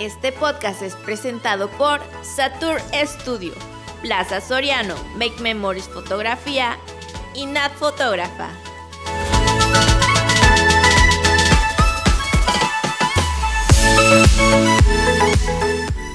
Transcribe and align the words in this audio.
Este 0.00 0.30
podcast 0.30 0.80
es 0.82 0.94
presentado 0.94 1.68
por 1.70 1.98
Satur 2.22 2.80
Studio, 3.04 3.52
Plaza 4.00 4.40
Soriano, 4.40 4.94
Make 5.16 5.40
Memories 5.40 5.88
Fotografía 5.88 6.78
y 7.34 7.46
Nat 7.46 7.72
Fotógrafa. 7.72 8.48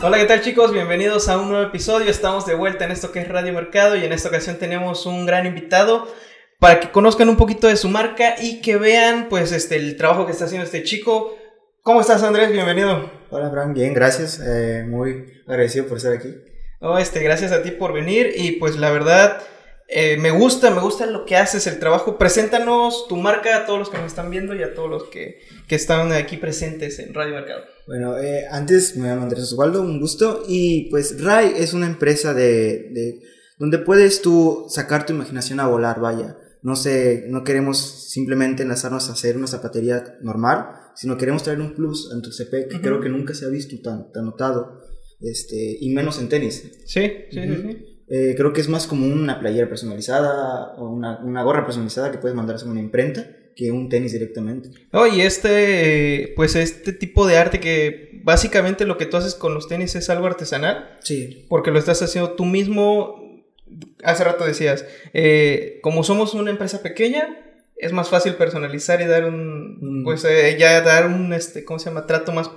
Hola, 0.02 0.18
¿qué 0.18 0.26
tal 0.26 0.42
chicos? 0.42 0.72
Bienvenidos 0.72 1.28
a 1.28 1.38
un 1.38 1.50
nuevo 1.50 1.68
episodio. 1.68 2.10
Estamos 2.10 2.46
de 2.46 2.56
vuelta 2.56 2.86
en 2.86 2.92
esto 2.92 3.12
que 3.12 3.20
es 3.20 3.28
Radio 3.28 3.52
Mercado 3.52 3.98
y 3.98 4.06
en 4.06 4.14
esta 4.14 4.30
ocasión 4.30 4.58
tenemos 4.58 5.06
un 5.06 5.26
gran 5.26 5.46
invitado 5.46 6.08
para 6.58 6.80
que 6.80 6.90
conozcan 6.90 7.28
un 7.28 7.36
poquito 7.36 7.68
de 7.68 7.76
su 7.76 7.90
marca 7.90 8.36
y 8.42 8.62
que 8.62 8.78
vean 8.78 9.28
pues 9.30 9.52
este 9.52 9.76
el 9.76 9.98
trabajo 9.98 10.26
que 10.26 10.32
está 10.32 10.46
haciendo 10.46 10.64
este 10.64 10.84
chico. 10.84 11.36
¿Cómo 11.86 12.00
estás 12.00 12.24
Andrés? 12.24 12.50
Bienvenido. 12.50 13.12
Hola, 13.30 13.50
Fran, 13.52 13.74
bien, 13.74 13.94
gracias. 13.94 14.40
Eh, 14.42 14.86
muy 14.88 15.26
agradecido 15.46 15.86
por 15.86 15.98
estar 15.98 16.14
aquí. 16.14 16.34
Oh, 16.80 16.98
este, 16.98 17.22
gracias 17.22 17.52
a 17.52 17.62
ti 17.62 17.72
por 17.72 17.92
venir 17.92 18.32
y 18.38 18.54
pues 18.54 18.78
la 18.78 18.90
verdad 18.90 19.42
eh, 19.90 20.16
me 20.16 20.32
gusta, 20.32 20.72
me 20.72 20.80
gusta 20.80 21.06
lo 21.08 21.26
que 21.26 21.36
haces, 21.36 21.68
el 21.68 21.80
trabajo. 21.80 22.18
Preséntanos 22.18 23.10
tu 23.10 23.18
marca 23.18 23.58
a 23.58 23.66
todos 23.66 23.80
los 23.80 23.90
que 23.90 23.98
nos 23.98 24.06
están 24.06 24.32
viendo 24.32 24.56
y 24.56 24.64
a 24.64 24.74
todos 24.74 24.90
los 24.90 25.04
que, 25.10 25.42
que 25.68 25.76
están 25.76 26.14
aquí 26.14 26.38
presentes 26.38 27.00
en 27.00 27.14
Radio 27.14 27.34
Mercado. 27.34 27.66
Bueno, 27.86 28.18
eh, 28.18 28.46
antes 28.50 28.96
me 28.96 29.10
llamo 29.10 29.24
Andrés 29.24 29.52
Osvaldo, 29.52 29.82
un 29.82 30.00
gusto. 30.00 30.46
Y 30.48 30.90
pues 30.90 31.22
RAI 31.22 31.56
es 31.58 31.74
una 31.74 31.88
empresa 31.88 32.34
de, 32.34 32.92
de 32.94 33.20
donde 33.60 33.80
puedes 33.80 34.22
tú 34.22 34.68
sacar 34.70 35.06
tu 35.06 35.12
imaginación 35.12 35.60
a 35.60 35.68
volar, 35.68 36.00
vaya. 36.00 36.38
No 36.62 36.78
sé, 36.78 37.26
no 37.28 37.44
queremos 37.44 38.08
simplemente 38.10 38.64
enlazarnos 38.64 39.10
a 39.10 39.14
hacer 39.14 39.36
una 39.36 39.48
zapatería 39.48 40.16
normal, 40.22 40.80
sino 40.96 41.18
queremos 41.18 41.44
traer 41.44 41.60
un 41.60 41.74
plus 41.74 42.12
en 42.14 42.22
tu 42.22 42.32
CP 42.32 42.68
que 42.68 42.82
creo 42.82 43.00
que 43.00 43.10
nunca 43.10 43.34
se 43.34 43.46
ha 43.46 43.50
visto 43.50 43.76
tan, 43.82 44.12
tan 44.12 44.26
notado, 44.26 44.82
este, 45.22 45.78
y 45.80 45.90
menos 45.90 46.20
en 46.20 46.30
tenis. 46.30 46.70
Sí, 46.86 47.12
sí, 47.32 47.42
sí, 47.42 47.56
sí. 47.62 47.94
Eh, 48.08 48.36
creo 48.36 48.54
que 48.54 48.62
es 48.62 48.70
más 48.70 48.86
como 48.86 49.08
una 49.08 49.40
playera 49.40 49.68
personalizada 49.68 50.76
o 50.78 50.90
una, 50.90 51.24
una 51.24 51.42
gorra 51.44 51.66
personalizada 51.66 52.12
que 52.12 52.18
puedes 52.18 52.36
mandar 52.36 52.58
a 52.62 52.66
una 52.66 52.80
imprenta 52.80 53.26
que 53.56 53.72
un 53.72 53.90
tenis 53.90 54.14
directamente. 54.14 54.70
Oh, 54.92 55.08
y 55.08 55.22
este, 55.22 56.34
pues 56.36 56.56
este 56.56 56.94
tipo 56.94 57.26
de 57.26 57.38
arte 57.38 57.60
que 57.60 58.22
básicamente 58.24 58.86
lo 58.86 58.98
que 58.98 59.06
tú 59.06 59.18
haces 59.18 59.36
con 59.36 59.54
los 59.54 59.68
tenis 59.68 59.96
es 59.96 60.10
algo 60.10 60.26
artesanal. 60.26 60.98
Sí. 61.02 61.46
Porque 61.50 61.72
lo 61.72 61.80
estás 61.80 62.02
haciendo 62.02 62.32
tú 62.32 62.46
mismo. 62.46 63.22
Hace 64.04 64.24
rato 64.24 64.46
decías, 64.46 64.86
eh, 65.14 65.80
como 65.82 66.04
somos 66.04 66.34
una 66.34 66.52
empresa 66.52 66.84
pequeña, 66.84 67.43
es 67.78 67.92
más 67.92 68.10
fácil 68.10 68.36
personalizar 68.36 69.02
y 69.02 69.06
dar 69.06 69.26
un, 69.26 69.78
Mm. 69.82 70.04
pues 70.04 70.24
eh, 70.26 70.56
ya 70.58 70.82
dar 70.82 71.08
un, 71.08 71.34
este, 71.34 71.64
¿cómo 71.64 71.80
se 71.80 71.90
llama? 71.90 72.06
Trato 72.06 72.32
más, 72.32 72.50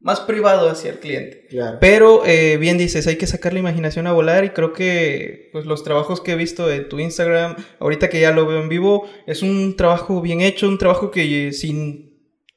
más 0.00 0.20
privado 0.20 0.70
hacia 0.70 0.90
el 0.90 0.98
cliente. 0.98 1.46
Claro. 1.50 1.78
Pero 1.80 2.22
eh, 2.24 2.56
bien 2.56 2.78
dices, 2.78 3.06
hay 3.06 3.16
que 3.16 3.26
sacar 3.26 3.52
la 3.52 3.58
imaginación 3.58 4.06
a 4.06 4.12
volar 4.12 4.44
y 4.44 4.50
creo 4.50 4.72
que 4.72 5.48
pues 5.52 5.66
los 5.66 5.82
trabajos 5.82 6.20
que 6.20 6.32
he 6.32 6.36
visto 6.36 6.70
en 6.70 6.88
tu 6.88 6.98
Instagram, 7.00 7.56
ahorita 7.80 8.08
que 8.08 8.20
ya 8.20 8.30
lo 8.30 8.46
veo 8.46 8.60
en 8.60 8.68
vivo, 8.68 9.08
es 9.26 9.42
un 9.42 9.76
trabajo 9.76 10.22
bien 10.22 10.40
hecho, 10.40 10.68
un 10.68 10.78
trabajo 10.78 11.10
que 11.10 11.48
eh, 11.48 11.52
sin 11.52 12.08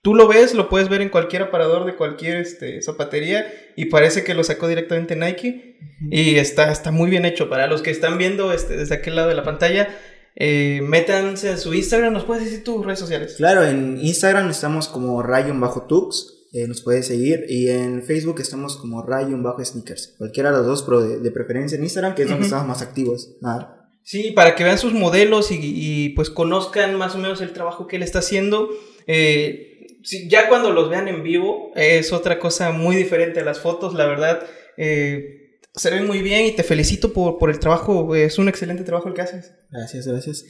tú 0.03 0.15
lo 0.15 0.27
ves, 0.27 0.53
lo 0.55 0.67
puedes 0.67 0.89
ver 0.89 1.01
en 1.01 1.09
cualquier 1.09 1.43
aparador 1.43 1.85
de 1.85 1.95
cualquier 1.95 2.37
este, 2.37 2.81
zapatería 2.81 3.45
y 3.75 3.85
parece 3.85 4.23
que 4.23 4.33
lo 4.33 4.43
sacó 4.43 4.67
directamente 4.67 5.15
Nike 5.15 5.77
y 6.09 6.37
está, 6.37 6.71
está 6.71 6.91
muy 6.91 7.09
bien 7.09 7.25
hecho. 7.25 7.49
Para 7.49 7.67
los 7.67 7.81
que 7.81 7.91
están 7.91 8.17
viendo 8.17 8.51
este, 8.51 8.77
desde 8.77 8.95
aquel 8.95 9.15
lado 9.15 9.29
de 9.29 9.35
la 9.35 9.43
pantalla, 9.43 9.89
eh, 10.35 10.81
métanse 10.83 11.49
a 11.49 11.57
su 11.57 11.73
Instagram, 11.73 12.13
¿nos 12.13 12.23
puedes 12.25 12.45
decir 12.45 12.63
tus 12.63 12.85
redes 12.85 12.99
sociales? 12.99 13.35
Claro, 13.37 13.63
en 13.65 13.99
Instagram 14.01 14.49
estamos 14.49 14.87
como 14.87 15.21
rayon-tux, 15.21 16.47
eh, 16.53 16.67
nos 16.67 16.81
puedes 16.81 17.07
seguir, 17.07 17.45
y 17.47 17.69
en 17.69 18.03
Facebook 18.03 18.39
estamos 18.39 18.77
como 18.77 19.03
rayon-sneakers. 19.03 20.15
Cualquiera 20.17 20.51
de 20.51 20.57
los 20.57 20.65
dos, 20.65 20.83
pero 20.83 21.01
de, 21.01 21.19
de 21.19 21.31
preferencia 21.31 21.77
en 21.77 21.83
Instagram, 21.83 22.15
que 22.15 22.23
es 22.23 22.29
donde 22.29 22.45
estamos 22.45 22.67
más 22.67 22.81
activos. 22.81 23.35
Nada. 23.41 23.89
Sí, 24.03 24.31
para 24.31 24.55
que 24.55 24.63
vean 24.63 24.79
sus 24.79 24.93
modelos 24.93 25.51
y, 25.51 25.59
y, 25.61 26.09
pues 26.09 26.29
conozcan 26.29 26.95
más 26.95 27.13
o 27.15 27.19
menos 27.19 27.39
el 27.41 27.53
trabajo 27.53 27.87
que 27.87 27.97
él 27.97 28.03
está 28.03 28.19
haciendo. 28.19 28.69
Eh, 29.05 29.97
sí, 30.03 30.27
ya 30.27 30.49
cuando 30.49 30.71
los 30.71 30.89
vean 30.89 31.07
en 31.07 31.21
vivo 31.23 31.71
es 31.75 32.11
otra 32.11 32.39
cosa 32.39 32.71
muy 32.71 32.95
diferente 32.95 33.41
a 33.41 33.45
las 33.45 33.59
fotos, 33.59 33.93
la 33.93 34.07
verdad. 34.07 34.41
eh, 34.77 35.40
se 35.75 35.89
ven 35.89 36.05
muy 36.07 36.21
bien 36.21 36.45
y 36.45 36.51
te 36.55 36.63
felicito 36.63 37.13
por, 37.13 37.37
por 37.37 37.49
el 37.49 37.59
trabajo, 37.59 38.15
es 38.15 38.37
un 38.37 38.49
excelente 38.49 38.83
trabajo 38.83 39.07
el 39.09 39.13
que 39.13 39.21
haces. 39.21 39.51
Gracias, 39.69 40.07
gracias. 40.07 40.45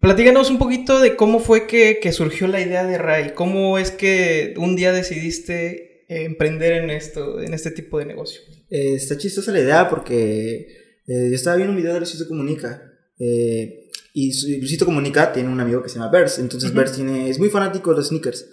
Platícanos 0.00 0.50
un 0.50 0.58
poquito 0.58 1.00
de 1.00 1.14
cómo 1.14 1.38
fue 1.38 1.66
que, 1.66 1.98
que 2.00 2.12
surgió 2.12 2.48
la 2.48 2.60
idea 2.60 2.84
de 2.84 2.98
Ray, 2.98 3.32
cómo 3.34 3.78
es 3.78 3.90
que 3.92 4.54
un 4.58 4.74
día 4.74 4.92
decidiste 4.92 6.04
eh, 6.08 6.24
emprender 6.24 6.72
en 6.72 6.90
esto, 6.90 7.40
en 7.40 7.54
este 7.54 7.70
tipo 7.70 7.98
de 7.98 8.06
negocio. 8.06 8.40
Eh, 8.68 8.94
está 8.94 9.16
chistosa 9.16 9.52
la 9.52 9.60
idea 9.60 9.88
porque 9.88 10.66
eh, 11.06 11.28
yo 11.30 11.34
estaba 11.34 11.56
viendo 11.56 11.72
un 11.72 11.78
video 11.78 11.92
de 11.94 12.00
Luisito 12.00 12.26
Comunica. 12.26 12.82
eh, 13.18 13.82
y 14.12 14.32
Luisito 14.58 14.86
Comunica 14.86 15.30
tiene 15.32 15.50
un 15.50 15.60
amigo 15.60 15.82
que 15.82 15.90
se 15.90 15.96
llama 15.98 16.10
Bers. 16.10 16.38
Entonces 16.38 16.70
Ujú. 16.70 16.78
Bers 16.78 16.92
tiene, 16.92 17.28
es 17.28 17.38
muy 17.38 17.50
fanático 17.50 17.90
de 17.90 17.96
los 17.98 18.08
sneakers. 18.08 18.46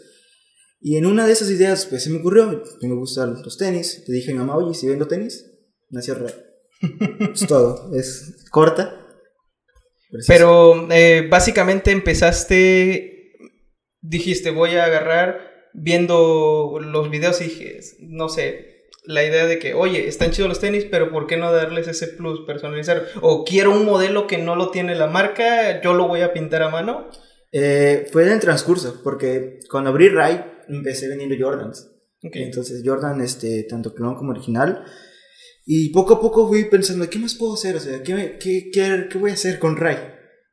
Y 0.82 0.98
en 0.98 1.06
una 1.06 1.26
de 1.26 1.32
esas 1.32 1.50
ideas, 1.50 1.86
pues 1.86 2.04
se 2.04 2.10
me 2.10 2.18
ocurrió, 2.18 2.62
me 2.82 2.94
gustan 2.96 3.42
los 3.42 3.58
tenis. 3.58 4.04
Le 4.06 4.16
dije 4.16 4.32
a 4.32 4.34
mi 4.34 4.40
mamá, 4.40 4.58
oye, 4.58 4.78
si 4.78 4.88
vendo 4.88 5.08
tenis, 5.08 5.53
nació 5.94 6.16
Ray. 6.16 6.34
es 7.34 7.48
todo. 7.48 7.96
Es 7.96 8.46
corta. 8.52 9.00
Pero 10.28 10.92
eh, 10.92 11.28
básicamente 11.30 11.92
empezaste, 11.92 13.32
dijiste, 14.02 14.52
voy 14.52 14.76
a 14.76 14.86
agarrar 14.86 15.40
viendo 15.74 16.80
los 16.80 17.10
videos 17.10 17.42
y 17.42 17.46
dije, 17.46 17.80
no 18.00 18.30
sé, 18.30 18.84
la 19.06 19.24
idea 19.24 19.48
de 19.48 19.58
que, 19.58 19.74
oye, 19.74 20.08
están 20.08 20.32
chidos 20.32 20.50
los 20.50 20.60
tenis, 20.60 20.86
pero 20.90 21.12
¿por 21.12 21.26
qué 21.26 21.36
no 21.38 21.52
darles 21.52 21.88
ese 21.88 22.08
plus 22.08 22.46
personalizar? 22.46 23.08
O 23.22 23.44
quiero 23.44 23.72
un 23.72 23.86
modelo 23.86 24.28
que 24.28 24.38
no 24.38 24.56
lo 24.56 24.70
tiene 24.70 24.94
la 24.94 25.08
marca, 25.08 25.82
yo 25.82 25.94
lo 25.96 26.08
voy 26.08 26.22
a 26.22 26.32
pintar 26.32 26.62
a 26.62 26.70
mano. 26.70 27.10
Eh, 27.52 28.08
fue 28.12 28.24
en 28.24 28.34
el 28.34 28.40
transcurso, 28.40 29.02
porque 29.04 29.60
cuando 29.70 29.90
abrí 29.90 30.10
Ray, 30.10 30.44
empecé 30.68 31.08
vendiendo 31.10 31.36
Jordans. 31.40 31.90
Entonces 32.22 32.84
Jordan, 32.86 33.20
este, 33.22 33.64
tanto 33.64 33.94
clon 33.94 34.16
como 34.16 34.32
original. 34.32 34.86
Y 35.66 35.90
poco 35.90 36.16
a 36.16 36.22
poco 36.22 36.48
fui 36.48 36.66
pensando, 36.66 37.10
¿qué 37.10 37.20
más 37.20 37.36
puedo 37.36 37.54
hacer? 37.54 37.76
O 37.76 37.80
sea, 37.80 38.04
¿qué, 38.04 38.14
me- 38.14 38.38
qué, 38.38 38.70
qué, 38.74 39.08
qué 39.10 39.18
voy 39.18 39.32
a 39.32 39.36
hacer 39.36 39.60
con 39.60 39.78
Ray? 39.78 39.98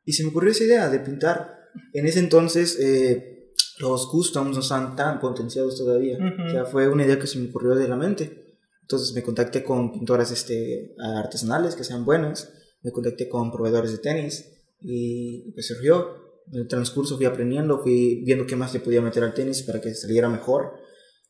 Y 0.05 0.13
se 0.13 0.23
me 0.23 0.29
ocurrió 0.29 0.51
esa 0.51 0.63
idea 0.63 0.89
de 0.89 0.99
pintar. 0.99 1.57
En 1.93 2.05
ese 2.05 2.19
entonces, 2.19 2.77
eh, 2.79 3.51
los 3.79 4.07
customs 4.07 4.55
no 4.55 4.61
estaban 4.61 4.95
tan 4.95 5.19
potenciados 5.19 5.77
todavía. 5.77 6.17
Ujú. 6.17 6.47
O 6.47 6.49
sea, 6.51 6.65
fue 6.65 6.87
una 6.87 7.05
idea 7.05 7.19
que 7.19 7.27
se 7.27 7.39
me 7.39 7.49
ocurrió 7.49 7.75
de 7.75 7.87
la 7.87 7.95
mente. 7.97 8.55
Entonces 8.83 9.13
me 9.13 9.21
contacté 9.23 9.63
con 9.63 9.91
pintoras 9.91 10.31
este, 10.31 10.95
artesanales 11.17 11.75
que 11.75 11.83
sean 11.83 12.05
buenas. 12.05 12.51
Me 12.81 12.91
contacté 12.91 13.27
con 13.29 13.51
proveedores 13.51 13.91
de 13.91 13.97
tenis. 13.99 14.45
Y 14.79 15.51
pues 15.53 15.67
surgió. 15.67 16.19
En 16.51 16.61
el 16.61 16.67
transcurso 16.67 17.15
fui 17.17 17.25
aprendiendo, 17.25 17.79
fui 17.81 18.23
viendo 18.25 18.45
qué 18.45 18.55
más 18.55 18.73
le 18.73 18.79
podía 18.81 19.01
meter 19.01 19.23
al 19.23 19.33
tenis 19.33 19.61
para 19.63 19.79
que 19.79 19.93
saliera 19.93 20.27
mejor 20.27 20.73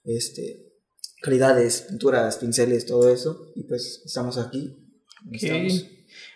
este, 0.03 0.70
calidades, 1.21 1.81
pinturas, 1.89 2.37
pinceles, 2.37 2.85
todo 2.85 3.11
eso. 3.11 3.51
Y 3.55 3.63
pues 3.63 4.01
estamos 4.05 4.37
aquí. 4.37 4.77
Ok. 5.27 5.33
Estamos. 5.33 5.87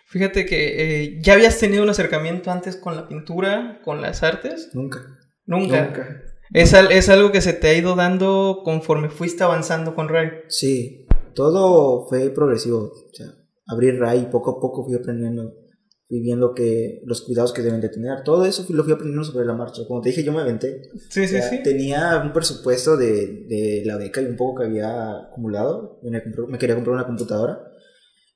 Fíjate 0.08 0.46
que 0.46 1.02
eh, 1.04 1.18
ya 1.20 1.32
habías 1.34 1.58
tenido 1.58 1.82
un 1.82 1.90
acercamiento 1.90 2.50
antes 2.50 2.76
con 2.76 2.94
la 2.96 3.08
pintura, 3.08 3.80
con 3.84 4.00
las 4.00 4.22
artes. 4.22 4.70
Nunca. 4.72 5.04
Nunca. 5.44 5.84
Nunca. 5.86 6.22
Es, 6.52 6.74
al- 6.74 6.92
es 6.92 7.08
algo 7.08 7.32
que 7.32 7.40
se 7.40 7.52
te 7.52 7.66
ha 7.68 7.74
ido 7.74 7.96
dando 7.96 8.62
conforme 8.64 9.10
fuiste 9.10 9.42
avanzando 9.42 9.94
con 9.96 10.08
Ray. 10.08 10.30
Sí, 10.48 11.06
todo 11.34 12.06
fue 12.08 12.30
progresivo. 12.30 12.92
O 12.92 13.14
sea, 13.14 13.26
abrir 13.66 13.98
RAI 13.98 14.30
poco 14.30 14.52
a 14.52 14.60
poco 14.60 14.84
fui 14.84 14.94
aprendiendo. 14.94 15.52
Fui 16.08 16.20
viendo 16.20 16.54
que 16.54 17.00
los 17.04 17.22
cuidados 17.22 17.52
que 17.52 17.62
deben 17.62 17.80
de 17.80 17.88
tener. 17.88 18.22
Todo 18.22 18.46
eso 18.46 18.64
lo 18.68 18.84
fui 18.84 18.92
aprendiendo 18.92 19.24
sobre 19.24 19.44
la 19.44 19.54
marcha. 19.54 19.82
Como 19.88 20.00
te 20.00 20.10
dije, 20.10 20.22
yo 20.22 20.32
me 20.32 20.40
aventé. 20.40 20.82
Sí, 21.10 21.26
sí, 21.26 21.38
sí. 21.42 21.62
Tenía 21.64 22.22
un 22.24 22.32
presupuesto 22.32 22.96
de, 22.96 23.44
de 23.48 23.82
la 23.84 23.96
beca 23.96 24.22
y 24.22 24.26
un 24.26 24.36
poco 24.36 24.60
que 24.60 24.66
había 24.66 25.22
acumulado. 25.26 25.98
Me, 26.02 26.22
me 26.48 26.58
quería 26.58 26.76
comprar 26.76 26.94
una 26.94 27.06
computadora. 27.06 27.58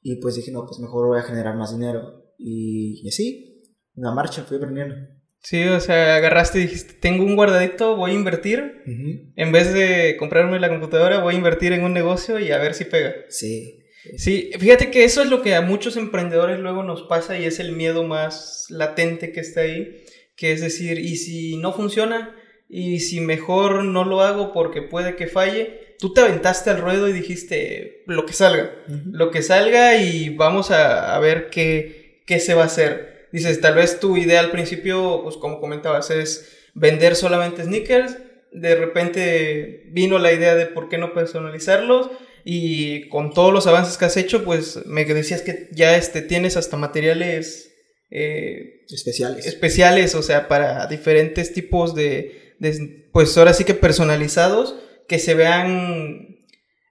Y 0.03 0.17
pues 0.17 0.35
dije, 0.35 0.51
no, 0.51 0.67
pues 0.67 0.81
mejor 0.81 1.07
voy 1.07 1.21
a 1.21 1.23
generar 1.23 1.57
más 1.57 1.73
dinero. 1.73 2.33
Y, 2.39 3.03
y 3.05 3.09
así, 3.09 3.63
en 3.95 4.03
la 4.03 4.13
marcha 4.13 4.43
fui 4.43 4.57
aprendiendo. 4.57 4.97
Sí, 5.43 5.63
o 5.65 5.81
sea, 5.81 6.17
agarraste 6.17 6.59
y 6.59 6.63
dijiste, 6.63 6.95
tengo 6.95 7.25
un 7.25 7.37
guardadito, 7.37 7.97
voy 7.97 8.11
a 8.11 8.15
invertir. 8.15 8.83
Ujú. 8.87 9.33
En 9.37 9.53
vez 9.53 9.73
de 9.73 10.17
comprarme 10.19 10.59
la 10.61 10.69
computadora, 10.69 11.21
voy 11.21 11.35
a 11.35 11.39
invertir 11.39 11.73
en 11.73 11.85
un 11.85 11.95
negocio 11.95 12.39
y 12.39 12.51
a 12.51 12.59
ver 12.59 12.75
si 12.75 12.85
pega. 12.85 13.15
Sí. 13.29 13.80
Sí, 14.17 14.51
fíjate 14.59 14.91
que 14.91 15.05
eso 15.05 15.23
es 15.23 15.29
lo 15.29 15.43
que 15.43 15.55
a 15.55 15.61
muchos 15.61 15.97
emprendedores 15.97 16.59
luego 16.59 16.83
nos 16.83 17.03
pasa 17.03 17.39
y 17.39 17.45
es 17.45 17.61
el 17.61 17.73
miedo 17.73 18.05
más 18.05 18.67
latente 18.71 19.33
que 19.33 19.41
está 19.41 19.63
ahí, 19.63 20.05
que 20.37 20.53
es 20.53 20.61
decir, 20.61 20.99
¿y 20.99 21.17
si 21.17 21.57
no 21.57 21.73
funciona? 21.73 22.35
¿Y 22.69 23.01
si 23.01 23.21
mejor 23.21 23.85
no 23.85 24.05
lo 24.05 24.23
hago 24.23 24.53
porque 24.53 24.81
puede 24.81 25.17
que 25.17 25.27
falle? 25.27 25.97
Tú 25.99 26.15
te 26.15 26.23
aventaste 26.23 26.71
al 26.71 26.81
ruedo 26.81 27.09
y 27.09 27.13
dijiste 27.13 28.05
lo 28.07 28.25
que 28.25 28.33
salga, 28.33 28.71
lo 29.11 29.31
que 29.31 29.43
salga 29.43 29.97
y 29.97 30.31
vamos 30.31 30.71
a, 30.71 31.15
a 31.15 31.19
ver 31.19 31.51
qué, 31.51 32.23
qué 32.27 32.41
se 32.41 32.55
va 32.55 32.63
a 32.63 32.67
hacer. 32.67 33.29
Dices, 33.33 33.61
tal 33.61 33.75
vez 33.75 34.01
tu 34.01 34.17
idea 34.17 34.41
al 34.41 34.51
principio, 34.51 35.21
pues 35.23 35.37
como 35.37 35.61
comentabas, 35.61 36.11
es 36.11 36.59
vender 36.75 37.17
solamente 37.17 37.65
sneakers, 37.65 38.17
de 38.53 38.75
repente 38.77 39.85
vino 39.89 40.19
la 40.19 40.33
idea 40.33 40.55
de 40.55 40.67
por 40.67 40.89
qué 40.89 40.97
no 40.97 41.13
personalizarlos 41.13 42.11
y 42.45 43.09
con 43.09 43.33
todos 43.33 43.53
los 43.53 43.67
avances 43.67 43.97
que 43.99 44.05
has 44.05 44.17
hecho, 44.17 44.45
pues 44.45 44.85
me 44.87 45.05
decías 45.05 45.43
que 45.43 45.69
ya 45.73 45.97
este, 45.97 46.23
tienes 46.23 46.57
hasta 46.57 46.77
materiales 46.77 47.73
eh, 48.11 48.83
especiales. 48.89 49.47
especiales, 49.47 50.15
o 50.15 50.23
sea, 50.23 50.49
para 50.49 50.87
diferentes 50.87 51.53
tipos 51.53 51.95
de, 51.95 52.55
de, 52.59 53.09
pues 53.13 53.37
ahora 53.39 53.53
sí 53.53 53.65
que 53.65 53.75
personalizados, 53.75 54.77
que 55.09 55.19
se 55.19 55.35
vean 55.35 56.39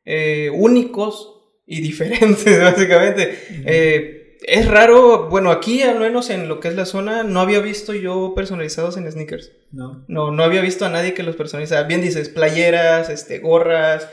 eh, 0.05 0.49
únicos 0.53 1.35
y 1.65 1.81
diferentes, 1.81 2.61
básicamente. 2.61 3.37
eh, 3.65 4.15
es 4.41 4.67
raro, 4.67 5.27
bueno, 5.29 5.51
aquí 5.51 5.81
al 5.81 5.99
menos 5.99 6.29
en 6.29 6.47
lo 6.47 6.59
que 6.59 6.69
es 6.69 6.75
la 6.75 6.85
zona, 6.85 7.23
no 7.23 7.41
había 7.41 7.59
visto 7.59 7.93
yo 7.93 8.33
personalizados 8.35 8.95
en 8.97 9.11
sneakers. 9.11 9.51
No. 9.71 10.05
No, 10.07 10.31
no 10.31 10.43
había 10.43 10.61
visto 10.61 10.85
a 10.85 10.89
nadie 10.89 11.13
que 11.13 11.23
los 11.23 11.35
personalizara. 11.35 11.83
Bien 11.83 12.01
dices, 12.01 12.29
playeras, 12.29 13.09
este, 13.09 13.39
gorras, 13.39 14.07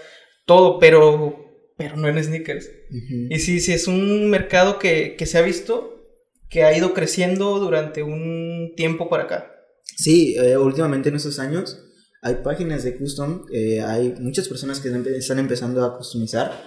todo, 0.47 0.79
pero, 0.79 1.73
pero 1.77 1.97
no 1.97 2.09
en 2.09 2.23
sneakers. 2.23 2.71
Y 3.29 3.39
sí, 3.39 3.61
sí, 3.61 3.73
es 3.73 3.87
un 3.87 4.31
mercado 4.31 4.79
que, 4.79 5.17
que 5.17 5.27
se 5.27 5.37
ha 5.39 5.43
visto, 5.43 6.07
que 6.49 6.63
ha 6.63 6.77
ido 6.77 6.95
creciendo 6.95 7.59
durante 7.59 8.03
un 8.03 8.73
tiempo 8.77 9.11
para 9.11 9.25
acá. 9.25 9.53
Sí, 9.85 10.37
eh, 10.39 10.57
últimamente 10.57 11.09
en 11.09 11.17
estos 11.17 11.39
años 11.39 11.83
hay 12.23 12.37
páginas 12.43 12.83
de 12.83 12.97
custom, 12.97 13.45
eh, 13.53 13.81
hay 13.81 14.15
muchas 14.19 14.49
personas 14.49 14.81
que 14.81 14.89
están 15.17 15.39
empezando 15.39 15.85
a 15.85 15.97
customizar, 15.97 16.67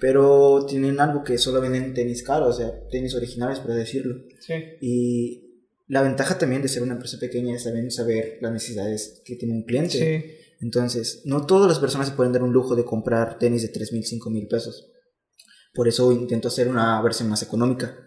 pero 0.00 0.66
tienen 0.66 0.98
algo 0.98 1.22
que 1.22 1.38
solo 1.38 1.60
venden 1.60 1.94
tenis 1.94 2.22
caros, 2.22 2.56
o 2.56 2.58
sea, 2.58 2.88
tenis 2.90 3.14
originales, 3.14 3.60
por 3.60 3.72
decirlo. 3.72 4.16
Sí. 4.40 4.54
Y 4.80 5.62
la 5.86 6.02
ventaja 6.02 6.38
también 6.38 6.62
de 6.62 6.68
ser 6.68 6.82
una 6.82 6.94
empresa 6.94 7.18
pequeña 7.20 7.54
es 7.54 7.64
también 7.64 7.90
saber 7.90 8.38
las 8.40 8.52
necesidades 8.52 9.22
que 9.24 9.36
tiene 9.36 9.54
un 9.54 9.62
cliente. 9.62 9.90
Sí. 9.98 10.45
Entonces, 10.60 11.22
no 11.24 11.46
todas 11.46 11.68
las 11.68 11.78
personas 11.78 12.08
se 12.08 12.14
pueden 12.14 12.32
dar 12.32 12.42
un 12.42 12.52
lujo 12.52 12.74
de 12.76 12.84
comprar 12.84 13.38
tenis 13.38 13.62
de 13.62 13.68
3 13.68 13.92
mil, 13.92 14.04
5 14.04 14.30
mil 14.30 14.46
pesos. 14.48 14.90
Por 15.74 15.86
eso 15.88 16.10
intento 16.12 16.48
hacer 16.48 16.68
una 16.68 17.00
versión 17.02 17.28
más 17.28 17.42
económica. 17.42 17.98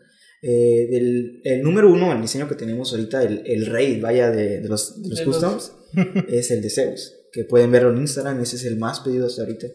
Eh, 0.42 0.88
del- 0.90 1.42
el 1.44 1.62
número 1.62 1.92
uno, 1.92 2.12
el 2.14 2.22
diseño 2.22 2.48
que 2.48 2.56
tenemos 2.56 2.92
ahorita, 2.92 3.24
el, 3.24 3.44
el 3.46 3.66
rey, 3.66 4.00
vaya, 4.00 4.32
de, 4.32 4.62
de 4.62 4.68
los, 4.70 5.02
de 5.04 5.10
los 5.10 5.20
De 5.20 5.26
los- 5.26 5.36
customs, 5.38 5.72
es 6.30 6.50
el 6.52 6.62
de 6.62 6.70
Zeus, 6.70 7.14
que 7.32 7.44
pueden 7.44 7.72
verlo 7.72 7.92
en 7.92 7.98
Instagram, 8.00 8.40
ese 8.42 8.56
es 8.56 8.64
el 8.66 8.78
más 8.78 9.02
pedido 9.02 9.28
hasta 9.28 9.42
ahorita. 9.44 9.68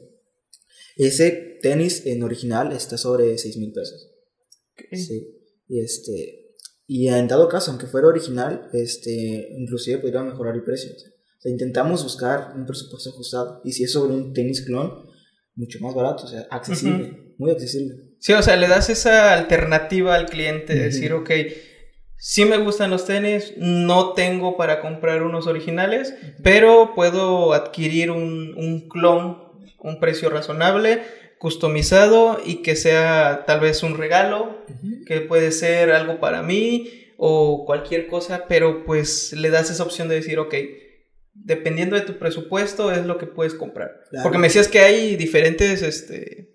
Ese 0.96 1.58
tenis 1.62 2.06
en 2.06 2.22
original 2.22 2.72
está 2.72 2.96
sobre 2.98 3.36
6 3.38 3.56
mil 3.58 3.72
pesos. 3.72 4.10
Ok. 4.72 4.96
Sí. 4.96 5.28
Y 5.68 5.80
este. 5.80 6.40
Y 6.86 7.08
en 7.08 7.28
dado 7.28 7.48
caso, 7.48 7.70
aunque 7.70 7.86
fuera 7.86 8.08
original, 8.08 8.68
este, 8.72 9.48
inclusive 9.58 9.98
podría 9.98 10.22
mejorar 10.22 10.54
el 10.54 10.62
precio. 10.64 10.90
Sea, 11.44 11.52
intentamos 11.52 12.02
buscar 12.02 12.52
un 12.56 12.64
presupuesto 12.64 13.10
ajustado. 13.10 13.60
Y 13.64 13.72
si 13.72 13.84
es 13.84 13.92
sobre 13.92 14.14
un 14.14 14.32
tenis 14.32 14.62
clon, 14.62 15.04
mucho 15.54 15.78
más 15.80 15.94
barato, 15.94 16.24
o 16.24 16.26
sea, 16.26 16.46
accesible, 16.50 17.34
muy 17.36 17.50
accesible. 17.50 17.96
Sí, 18.18 18.32
o 18.32 18.42
sea, 18.42 18.56
le 18.56 18.66
das 18.66 18.88
esa 18.88 19.34
alternativa 19.34 20.14
al 20.14 20.24
cliente, 20.24 20.72
Ujú. 20.72 20.82
decir, 20.82 21.12
ok, 21.12 21.30
sí 22.16 22.46
me 22.46 22.56
gustan 22.56 22.90
los 22.90 23.04
tenis, 23.04 23.52
no 23.58 24.14
tengo 24.14 24.56
para 24.56 24.80
comprar 24.80 25.22
unos 25.22 25.46
originales, 25.46 26.14
pero 26.42 26.94
puedo 26.94 27.52
adquirir 27.52 28.10
un, 28.10 28.54
un 28.56 28.88
clon, 28.88 29.36
un 29.80 30.00
precio 30.00 30.30
razonable, 30.30 31.02
customizado 31.38 32.40
y 32.42 32.62
que 32.62 32.74
sea 32.74 33.44
tal 33.46 33.60
vez 33.60 33.82
un 33.82 33.98
regalo, 33.98 34.64
que 35.04 35.20
puede 35.20 35.52
ser 35.52 35.90
algo 35.90 36.18
para 36.20 36.42
mí 36.42 37.12
o 37.18 37.64
cualquier 37.66 38.06
cosa, 38.06 38.46
pero 38.48 38.86
pues 38.86 39.34
le 39.34 39.50
das 39.50 39.70
esa 39.70 39.82
opción 39.82 40.08
de 40.08 40.14
decir, 40.14 40.38
ok, 40.38 40.54
dependiendo 41.34 41.96
de 41.96 42.02
tu 42.02 42.18
presupuesto 42.18 42.90
es 42.92 43.04
lo 43.04 43.18
que 43.18 43.26
puedes 43.26 43.54
comprar. 43.54 44.04
Claro. 44.10 44.22
Porque 44.22 44.38
me 44.38 44.46
decías 44.46 44.68
que 44.68 44.80
hay 44.80 45.16
diferentes, 45.16 45.82
este, 45.82 46.52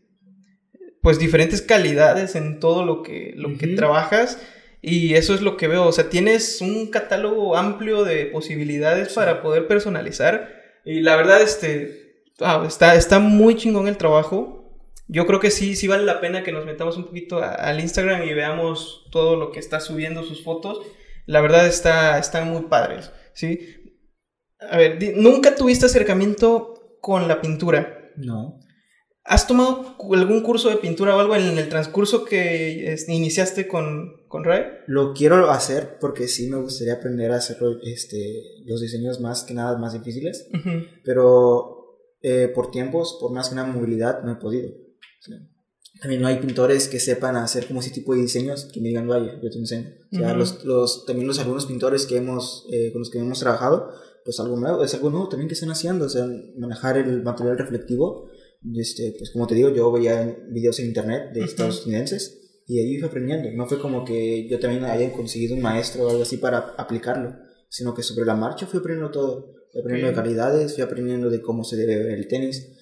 pues 1.02 1.20
diferentes 1.20 1.62
calidades 1.62 2.36
en 2.36 2.60
todo 2.60 2.86
lo 2.86 3.04
que, 3.04 3.34
lo 3.36 3.58
que 3.58 3.68
trabajas. 3.68 4.40
Y 4.81 5.16
eso 5.16 5.34
es 5.36 5.42
lo 5.42 5.58
que 5.58 5.68
veo, 5.68 5.86
o 5.86 5.92
sea, 5.92 6.10
tienes 6.10 6.62
un 6.62 6.88
catálogo 6.90 7.58
amplio 7.58 8.06
de 8.06 8.28
posibilidades 8.28 9.12
para 9.14 9.42
poder 9.42 9.68
personalizar. 9.68 10.56
Y 10.86 11.02
la 11.02 11.18
verdad, 11.18 11.42
este, 11.42 12.24
ah, 12.40 12.64
está, 12.66 12.96
está 12.96 13.20
muy 13.20 13.58
chingón 13.58 13.90
el 13.90 13.98
trabajo. 13.98 14.56
Yo 15.10 15.25
creo 15.28 15.42
que 15.42 15.52
sí, 15.52 15.75
sí 15.75 15.88
vale 15.90 16.06
la 16.06 16.22
pena 16.22 16.44
que 16.44 16.54
nos 16.54 16.66
metamos 16.66 16.96
un 16.96 17.06
poquito 17.08 17.40
a- 17.44 17.52
al 17.56 17.82
Instagram 17.82 18.24
y 18.24 18.34
veamos 18.34 19.06
todo 19.12 19.36
lo 19.36 19.52
que 19.52 19.60
está 19.60 19.82
subiendo 19.82 20.24
sus 20.24 20.44
fotos. 20.46 20.80
La 21.25 21.42
verdad 21.42 21.68
está, 21.68 22.18
están 22.18 22.50
muy 22.50 22.64
padres, 22.64 23.12
¿sí? 23.34 23.79
A 24.60 24.78
ver, 24.78 25.00
¿nunca 25.16 25.56
tuviste 25.56 25.86
acercamiento 25.86 26.98
con 27.02 27.28
la 27.28 27.42
pintura? 27.42 28.12
No. 28.18 28.60
¿Has 29.24 29.48
tomado 29.48 29.96
algún 30.12 30.42
curso 30.42 30.70
de 30.70 30.78
pintura 30.78 31.16
o 31.16 31.20
algo 31.20 31.36
en 31.36 31.58
el 31.58 31.70
transcurso 31.70 32.26
que 32.26 32.96
iniciaste 33.08 33.68
con, 33.68 34.26
con 34.28 34.44
Ray? 34.44 34.64
Lo 34.88 35.14
quiero 35.14 35.50
hacer 35.52 35.98
porque 36.00 36.28
sí 36.28 36.48
me 36.50 36.58
gustaría 36.58 36.96
aprender 36.96 37.32
a 37.32 37.36
hacer 37.38 37.58
este, 37.84 38.42
los 38.66 38.82
diseños 38.82 39.20
más 39.20 39.44
que 39.44 39.54
nada 39.54 39.78
más 39.78 39.94
difíciles. 39.94 40.48
Ujú. 40.54 40.84
pero 41.04 41.76
eh, 42.22 42.52
por 42.54 42.72
tiempos, 42.72 43.18
por 43.22 43.32
más 43.32 43.50
que 43.50 43.54
una 43.54 43.66
movilidad, 43.66 44.24
no 44.24 44.32
he 44.32 44.36
podido. 44.36 44.70
Sea, 45.22 45.38
también 46.02 46.22
no 46.22 46.28
hay 46.28 46.38
pintores 46.38 46.88
que 46.88 47.00
sepan 47.00 47.36
hacer 47.36 47.68
como 47.68 47.82
ese 47.82 47.92
tipo 47.92 48.14
de 48.14 48.22
diseños 48.22 48.70
que 48.74 48.82
me 48.82 48.88
digan, 48.90 49.08
vaya, 49.08 49.40
yo 49.42 49.50
te 49.50 49.58
enseño. 49.58 49.90
O 50.12 50.16
sea, 50.16 50.30
Ujú. 50.30 50.38
los, 50.38 50.64
los, 50.66 51.06
también 51.06 51.28
los 51.28 51.40
algunos 51.40 51.66
pintores 51.66 52.06
que 52.06 52.18
hemos, 52.18 52.66
eh, 52.72 52.92
con 52.92 53.00
los 53.00 53.10
que 53.10 53.20
hemos 53.20 53.40
trabajado, 53.40 53.92
pues 54.25 54.39
algo 54.39 54.57
nuevo, 54.57 54.83
es 54.83 54.94
algo 54.94 55.10
nuevo 55.10 55.30
también 55.30 55.48
que 55.48 55.54
están 55.54 55.71
haciendo, 55.71 56.06
o 56.06 56.10
sea, 56.10 56.27
manejar 56.57 56.98
el 56.98 57.24
material 57.24 57.57
reflectivo. 57.57 58.30
Este, 58.75 59.16
pues 59.18 59.31
como 59.31 59.48
te 59.48 59.56
digo, 59.56 59.69
yo 59.69 59.92
veía 59.92 60.38
videos 60.50 60.80
en 60.80 60.88
internet 60.88 61.31
de 61.33 61.42
Ujú. 61.42 61.50
estadounidenses 61.50 62.62
y 62.68 62.80
ahí 62.80 62.98
fui 63.00 63.07
aprendiendo. 63.07 63.50
No 63.51 63.66
fue 63.68 63.80
como 63.80 64.04
que 64.04 64.48
yo 64.50 64.60
también 64.60 64.83
haya 64.83 65.12
conseguido 65.13 65.56
un 65.56 65.62
maestro 65.62 66.04
o 66.06 66.10
algo 66.10 66.24
así 66.24 66.38
para 66.38 66.57
aplicarlo, 66.77 67.36
sino 67.69 67.94
que 67.94 68.04
sobre 68.04 68.25
la 68.25 68.36
marcha 68.36 68.68
fui 68.68 68.80
aprendiendo 68.80 69.12
todo. 69.12 69.54
Fui 69.71 69.81
aprendiendo 69.81 70.10
Ok. 70.12 70.16
de 70.18 70.22
calidades, 70.24 70.74
fui 70.74 70.83
aprendiendo 70.83 71.30
de 71.30 71.42
cómo 71.42 71.63
se 71.63 71.77
debe 71.77 71.98
ver 71.98 72.18
el 72.18 72.27
tenis, 72.27 72.75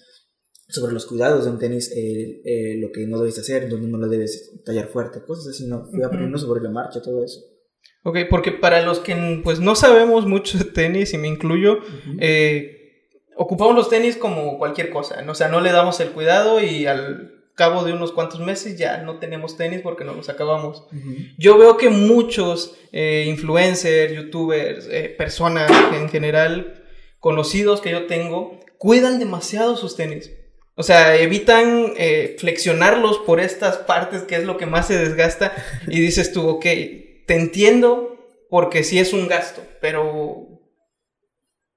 sobre 0.69 0.94
los 0.94 1.06
cuidados 1.06 1.45
de 1.45 1.51
un 1.51 1.60
tenis, 1.60 1.92
eh, 1.95 2.42
eh, 2.44 2.78
lo 2.80 2.92
que 2.92 3.06
no 3.07 3.19
debes 3.19 3.38
hacer, 3.40 3.69
donde 3.69 3.88
no 3.88 3.98
lo 3.98 4.10
debes 4.10 4.51
tallar 4.66 4.88
fuerte, 4.90 5.22
cosas 5.22 5.48
así, 5.48 5.66
¿no? 5.68 5.86
Fui 5.90 6.01
aprendiendo 6.04 6.38
sobre 6.38 6.62
la 6.62 6.69
marcha, 6.69 7.01
todo 7.01 7.24
eso. 7.24 7.40
Ok, 8.07 8.19
porque 8.30 8.54
para 8.54 8.83
los 8.83 9.00
que 9.00 9.42
pues 9.44 9.59
no 9.59 9.75
sabemos 9.75 10.25
mucho 10.25 10.57
de 10.57 10.63
tenis, 10.63 11.13
y 11.13 11.18
me 11.18 11.27
incluyo, 11.27 11.80
eh, 12.21 13.04
ocupamos 13.36 13.75
los 13.75 13.89
tenis 13.89 14.15
como 14.15 14.57
cualquier 14.57 14.92
cosa, 14.92 15.21
¿no? 15.24 15.33
o 15.33 15.36
sea, 15.36 15.50
no 15.50 15.59
le 15.59 15.74
damos 15.74 16.00
el 16.00 16.12
cuidado 16.12 16.62
y 16.62 16.86
al 16.86 17.33
cabo 17.54 17.83
de 17.83 17.92
unos 17.92 18.14
cuantos 18.14 18.40
meses 18.40 18.78
ya 18.78 18.99
no 18.99 19.19
tenemos 19.19 19.57
tenis 19.57 19.81
porque 19.81 20.06
nos 20.06 20.16
los 20.16 20.30
acabamos. 20.30 20.85
Yo 21.37 21.57
veo 21.57 21.76
que 21.76 21.90
muchos 21.90 22.78
eh, 22.94 23.26
influencers, 23.28 24.14
youtubers, 24.14 24.87
eh, 24.90 25.14
personas 25.18 25.69
en 25.94 26.07
general 26.07 26.85
conocidos 27.19 27.81
que 27.81 27.92
yo 27.92 28.06
tengo, 28.06 28.57
cuidan 28.78 29.19
demasiado 29.19 29.76
sus 29.76 29.97
tenis. 29.97 30.31
O 30.76 30.83
sea, 30.83 31.18
evitan 31.18 31.92
flexionarlos 32.37 33.18
por 33.18 33.42
estas 33.42 33.76
partes 33.80 34.21
que 34.21 34.37
es 34.37 34.45
lo 34.45 34.56
que 34.56 34.66
más 34.66 34.87
se 34.87 34.97
desgasta 34.97 35.52
y 35.87 35.99
dices 35.99 36.31
tú, 36.31 36.47
ok, 36.47 36.66
te 37.28 37.36
entiendo 37.36 38.18
porque 38.50 38.84
sí 38.84 38.98
es 38.98 39.14
un 39.14 39.28
gasto, 39.28 39.62
pero... 39.80 40.48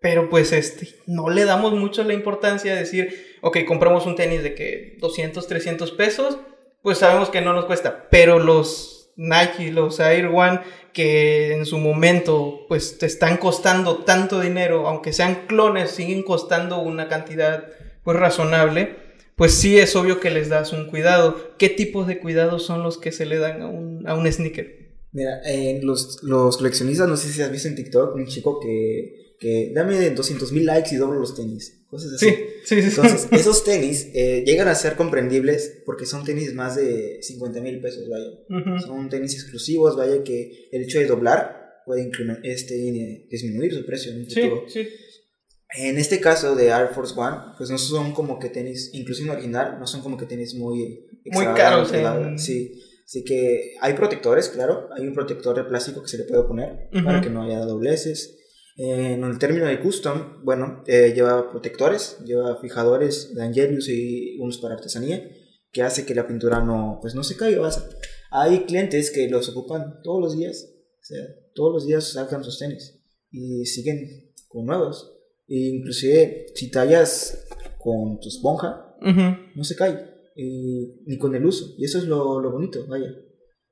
Pero 0.02 0.30
pues 0.30 0.52
este, 0.52 0.88
no 1.06 1.28
le 1.28 1.44
damos 1.44 1.74
mucho 1.74 2.02
la 2.04 2.14
importancia 2.14 2.72
de 2.72 2.80
decir, 2.80 3.36
ok, 3.42 3.58
compramos 3.66 4.06
un 4.06 4.16
tenis 4.16 4.42
de 4.42 4.54
que 4.54 4.96
200, 4.98 5.46
300 5.46 5.90
pesos, 5.92 6.38
pues 6.82 6.96
sabemos 6.96 7.28
que 7.28 7.42
no 7.42 7.52
nos 7.52 7.66
cuesta, 7.66 8.08
pero 8.10 8.38
los 8.38 9.12
Nike, 9.16 9.70
los 9.70 10.00
Air 10.00 10.28
One, 10.28 10.60
que 10.94 11.52
en 11.52 11.66
su 11.66 11.76
momento 11.76 12.64
pues 12.66 12.96
te 12.96 13.04
están 13.04 13.36
costando 13.36 13.98
tanto 13.98 14.40
dinero, 14.40 14.88
aunque 14.88 15.12
sean 15.12 15.46
clones, 15.46 15.90
siguen 15.90 16.22
costando 16.22 16.80
una 16.80 17.08
cantidad 17.08 17.68
pues 18.02 18.16
razonable, 18.16 18.96
pues 19.36 19.52
sí 19.52 19.78
es 19.78 19.94
obvio 19.96 20.18
que 20.18 20.30
les 20.30 20.48
das 20.48 20.72
un 20.72 20.86
cuidado. 20.86 21.54
¿Qué 21.58 21.68
tipos 21.68 22.06
de 22.06 22.20
cuidados 22.20 22.64
son 22.64 22.82
los 22.82 22.96
que 22.96 23.12
se 23.12 23.26
le 23.26 23.36
dan 23.36 23.60
a 23.60 23.66
un, 23.66 24.08
a 24.08 24.14
un 24.14 24.30
sneaker? 24.32 24.79
Mira, 25.12 25.40
eh, 25.44 25.80
los, 25.82 26.22
los 26.22 26.56
coleccionistas, 26.56 27.08
no 27.08 27.16
sé 27.16 27.32
si 27.32 27.42
has 27.42 27.50
visto 27.50 27.68
en 27.68 27.74
TikTok, 27.74 28.14
un 28.14 28.26
chico 28.26 28.60
que, 28.60 29.34
que 29.40 29.72
dame 29.74 29.98
de 29.98 30.10
200 30.10 30.52
mil 30.52 30.64
likes 30.66 30.94
y 30.94 30.98
doblo 30.98 31.18
los 31.18 31.34
tenis, 31.34 31.82
cosas 31.88 32.12
así. 32.14 32.26
Sí, 32.26 32.36
sí, 32.64 32.82
sí. 32.82 32.88
Entonces, 32.90 33.28
esos 33.32 33.64
tenis 33.64 34.08
eh, 34.14 34.44
llegan 34.46 34.68
a 34.68 34.74
ser 34.74 34.94
comprendibles 34.96 35.82
porque 35.84 36.06
son 36.06 36.24
tenis 36.24 36.54
más 36.54 36.76
de 36.76 37.18
50 37.22 37.60
mil 37.60 37.80
pesos, 37.80 38.08
vaya. 38.08 38.26
Ujú. 38.48 38.78
Son 38.86 39.08
tenis 39.08 39.34
exclusivos, 39.34 39.96
vaya, 39.96 40.22
que 40.22 40.68
el 40.70 40.82
hecho 40.82 41.00
de 41.00 41.06
doblar 41.06 41.58
puede 41.86 42.08
este, 42.44 42.74
disminuir 43.28 43.74
su 43.74 43.84
precio 43.84 44.12
en 44.12 44.20
un 44.20 44.30
Sí, 44.30 44.42
futuro. 44.42 44.64
sí. 44.68 44.86
En 45.76 45.98
este 45.98 46.20
caso 46.20 46.54
de 46.56 46.66
Air 46.66 46.88
Force 46.94 47.14
One, 47.16 47.54
pues 47.56 47.70
no 47.70 47.78
son 47.78 48.12
como 48.12 48.38
que 48.40 48.48
tenis, 48.48 48.90
incluso 48.92 49.22
en 49.22 49.30
original, 49.30 49.76
no 49.78 49.86
son 49.86 50.02
como 50.02 50.16
que 50.16 50.26
tenis 50.26 50.54
muy 50.54 51.06
Muy 51.26 51.44
caros 51.56 51.92
en-. 51.92 52.38
Sí, 52.38 52.72
así 53.10 53.24
que 53.24 53.74
hay 53.80 53.94
protectores, 53.94 54.48
claro, 54.50 54.88
hay 54.96 55.04
un 55.04 55.14
protector 55.14 55.56
de 55.56 55.64
plástico 55.64 56.00
que 56.00 56.06
se 56.08 56.18
le 56.18 56.24
puede 56.24 56.44
poner 56.44 56.88
Ujú. 56.94 57.04
para 57.04 57.20
que 57.20 57.28
no 57.28 57.42
haya 57.42 57.58
dobleces. 57.64 58.36
En 58.76 59.24
el 59.24 59.36
término 59.40 59.66
de 59.66 59.80
custom, 59.80 60.44
bueno, 60.44 60.84
eh, 60.86 61.12
lleva 61.12 61.50
protectores, 61.50 62.18
lleva 62.24 62.56
fijadores 62.60 63.34
de 63.34 63.42
Angelius 63.42 63.88
y 63.88 64.38
unos 64.38 64.58
para 64.58 64.74
artesanía, 64.74 65.28
que 65.72 65.82
hace 65.82 66.06
que 66.06 66.14
la 66.14 66.26
pintura 66.28 66.60
no, 66.64 66.98
pues 67.02 67.16
no 67.16 67.24
se 67.24 67.36
caiga. 67.36 67.60
vas. 67.60 67.84
Hay 68.30 68.60
clientes 68.66 69.10
que 69.10 69.28
los 69.28 69.48
ocupan 69.48 70.00
todos 70.04 70.20
los 70.22 70.36
días, 70.38 70.68
o 71.00 71.04
sea, 71.04 71.18
todos 71.54 71.72
los 71.74 71.86
días 71.86 72.12
sacan 72.12 72.44
sus 72.44 72.58
tenis 72.60 73.02
y 73.32 73.66
siguen 73.66 74.32
con 74.48 74.66
nuevos. 74.66 75.16
E 75.48 75.56
inclusive 75.74 76.46
si 76.54 76.70
tallas 76.70 77.44
con 77.80 78.20
tu 78.20 78.28
esponja, 78.28 78.94
Ujú. 79.02 79.36
no 79.56 79.64
se 79.64 79.74
cae, 79.74 79.98
ni 80.44 81.18
con 81.18 81.34
el 81.34 81.44
uso. 81.44 81.74
Y 81.78 81.84
eso 81.84 81.98
es 81.98 82.04
lo, 82.04 82.40
lo 82.40 82.50
bonito, 82.50 82.86
vaya. 82.86 83.14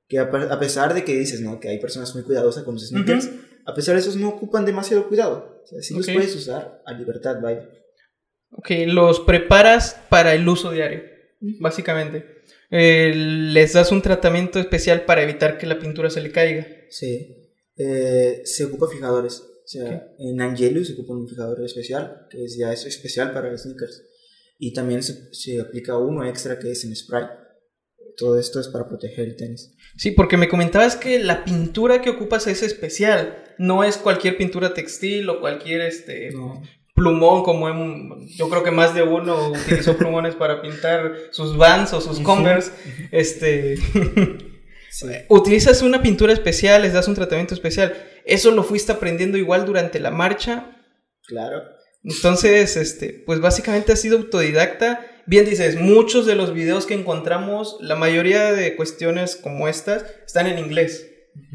Que 0.08 0.18
a, 0.18 0.22
a 0.25 0.58
pesar 0.60 0.94
de 0.94 1.04
que 1.04 1.16
dices, 1.18 1.40
¿no? 1.40 1.60
Que 1.60 1.68
hay 1.68 1.78
personas 1.80 2.14
muy 2.14 2.25
cuidadosas 2.25 2.64
con 2.64 2.75
los 2.75 2.88
sneakers, 2.88 3.26
Ujú. 3.26 3.37
a 3.66 3.75
pesar 3.75 3.94
de 3.94 4.00
eso 4.00 4.18
no 4.18 4.28
ocupan 4.30 4.64
demasiado 4.64 5.06
cuidado. 5.08 5.60
O 5.62 5.66
sea, 5.66 5.82
sí 5.82 5.94
Ok. 5.94 5.98
los 5.98 6.10
puedes 6.10 6.34
usar 6.37 6.82
a 6.87 6.92
libertad, 6.94 7.40
vaya. 7.42 7.68
Ok, 8.50 8.70
los 8.87 9.20
preparas 9.20 10.00
para 10.08 10.34
el 10.34 10.48
uso 10.48 10.70
diario, 10.72 11.02
básicamente. 11.60 12.25
Eh, 12.70 13.12
les 13.14 13.72
das 13.75 13.92
un 13.92 14.00
tratamiento 14.02 14.58
especial 14.58 15.04
para 15.04 15.22
evitar 15.22 15.58
que 15.58 15.66
la 15.66 15.78
pintura 15.78 16.08
se 16.10 16.20
le 16.22 16.32
caiga. 16.32 16.66
Sí. 16.90 17.34
Eh, 17.76 18.40
se 18.44 18.64
ocupa 18.64 18.88
fijadores. 18.88 19.40
O 19.40 19.70
sea, 19.70 19.84
Ok. 19.84 20.02
en 20.20 20.40
Angelius 20.40 20.87
se 20.88 20.94
ocupa 20.94 21.12
un 21.12 21.28
fijador 21.28 21.62
especial, 21.62 22.26
que 22.30 22.44
es 22.44 22.56
ya 22.56 22.72
es 22.72 22.87
especial 22.87 23.32
para 23.34 23.56
sneakers. 23.56 24.02
Y 24.58 24.72
también 24.72 25.02
se, 25.02 25.32
se 25.32 25.60
aplica 25.60 25.96
uno 25.96 26.24
extra 26.26 26.58
que 26.58 26.72
es 26.72 26.84
en 26.84 26.94
spray. 26.96 27.24
Todo 28.16 28.38
esto 28.38 28.58
es 28.58 28.66
para 28.68 28.88
proteger 28.88 29.26
el 29.28 29.36
tenis. 29.36 29.72
Sí, 29.96 30.10
porque 30.10 30.36
me 30.36 30.48
comentabas 30.48 30.96
que 30.96 31.20
la 31.20 31.44
pintura 31.44 32.02
que 32.02 32.10
ocupas 32.10 32.46
es 32.48 32.62
especial. 32.64 33.44
No 33.58 33.84
es 33.84 33.96
cualquier 33.96 34.36
pintura 34.36 34.74
textil 34.74 35.28
o 35.28 35.40
cualquier 35.40 35.82
este 35.82 36.30
No. 36.32 36.60
plumón 36.94 37.44
como 37.44 37.68
en- 37.68 38.26
yo 38.36 38.48
creo 38.50 38.64
que 38.64 38.72
más 38.72 38.92
de 38.94 39.02
uno 39.04 39.50
utilizó 39.52 39.96
plumones 39.96 40.34
para 40.34 40.60
pintar 40.60 41.12
sus 41.30 41.56
Vans 41.56 41.92
o 41.92 42.00
sus. 42.00 42.18
Converse. 42.20 42.72
Este 43.12 43.76
Sí. 44.90 45.06
utilizas 45.28 45.82
una 45.82 46.02
pintura 46.02 46.32
especial, 46.32 46.82
les 46.82 46.92
das 46.94 47.06
un 47.06 47.14
tratamiento 47.14 47.54
especial. 47.54 47.94
Eso 48.24 48.50
lo 48.50 48.64
fuiste 48.64 48.90
aprendiendo 48.90 49.38
igual 49.38 49.64
durante 49.64 50.00
la 50.00 50.10
marcha. 50.10 50.76
Claro. 51.26 51.62
Entonces, 52.02 52.76
este, 52.76 53.22
pues 53.26 53.40
básicamente 53.40 53.92
has 53.92 54.00
sido 54.00 54.18
autodidacta. 54.18 55.04
Bien 55.26 55.44
dices, 55.44 55.76
muchos 55.76 56.24
de 56.26 56.34
los 56.34 56.54
videos 56.54 56.86
que 56.86 56.94
encontramos, 56.94 57.76
la 57.80 57.96
mayoría 57.96 58.52
de 58.52 58.76
cuestiones 58.76 59.36
como 59.36 59.68
estas, 59.68 60.04
están 60.26 60.46
en 60.46 60.58
inglés. 60.58 61.10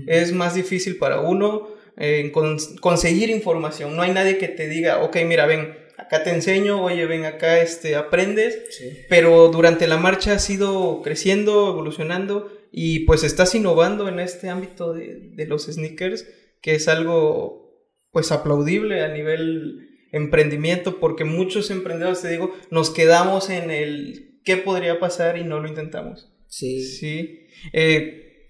Es 0.07 0.31
más 0.31 0.53
difícil 0.53 0.97
para 0.97 1.21
uno 1.21 1.69
eh, 1.97 2.31
con- 2.33 2.57
conseguir 2.81 3.29
información. 3.29 3.95
No 3.95 4.01
hay 4.01 4.11
nadie 4.11 4.37
que 4.37 4.47
te 4.47 4.67
diga, 4.67 5.01
ok, 5.03 5.17
mira, 5.25 5.45
ven, 5.45 5.75
acá 5.97 6.23
te 6.23 6.29
enseño, 6.29 6.83
oye, 6.83 7.05
ven, 7.05 7.25
acá 7.25 7.59
este, 7.61 7.95
aprendes. 7.95 8.59
Sí. 8.77 8.85
Pero 9.09 9.47
durante 9.49 9.87
la 9.87 9.97
marcha 9.97 10.33
has 10.33 10.49
ido 10.49 11.01
creciendo, 11.03 11.69
evolucionando 11.69 12.51
y 12.71 12.99
pues 13.05 13.23
estás 13.23 13.55
innovando 13.55 14.07
en 14.07 14.19
este 14.19 14.49
ámbito 14.49 14.93
de, 14.93 15.29
de 15.33 15.45
los 15.47 15.65
sneakers, 15.65 16.27
que 16.61 16.75
es 16.75 16.87
algo 16.87 17.61
pues 18.11 18.31
aplaudible 18.31 19.01
a 19.03 19.07
nivel 19.07 19.82
emprendimiento, 20.13 20.99
porque 21.01 21.25
muchos 21.25 21.69
emprendedores, 21.71 22.21
te 22.21 22.29
digo, 22.29 22.55
nos 22.71 22.89
quedamos 22.89 23.49
en 23.49 23.69
el 23.71 24.39
qué 24.45 24.55
podría 24.57 24.99
pasar 24.99 25.37
y 25.37 25.43
no 25.43 25.59
lo 25.59 25.67
intentamos. 25.67 26.31
Sí. 26.47 26.83
Sí. 26.83 27.47
Eh, 27.73 28.47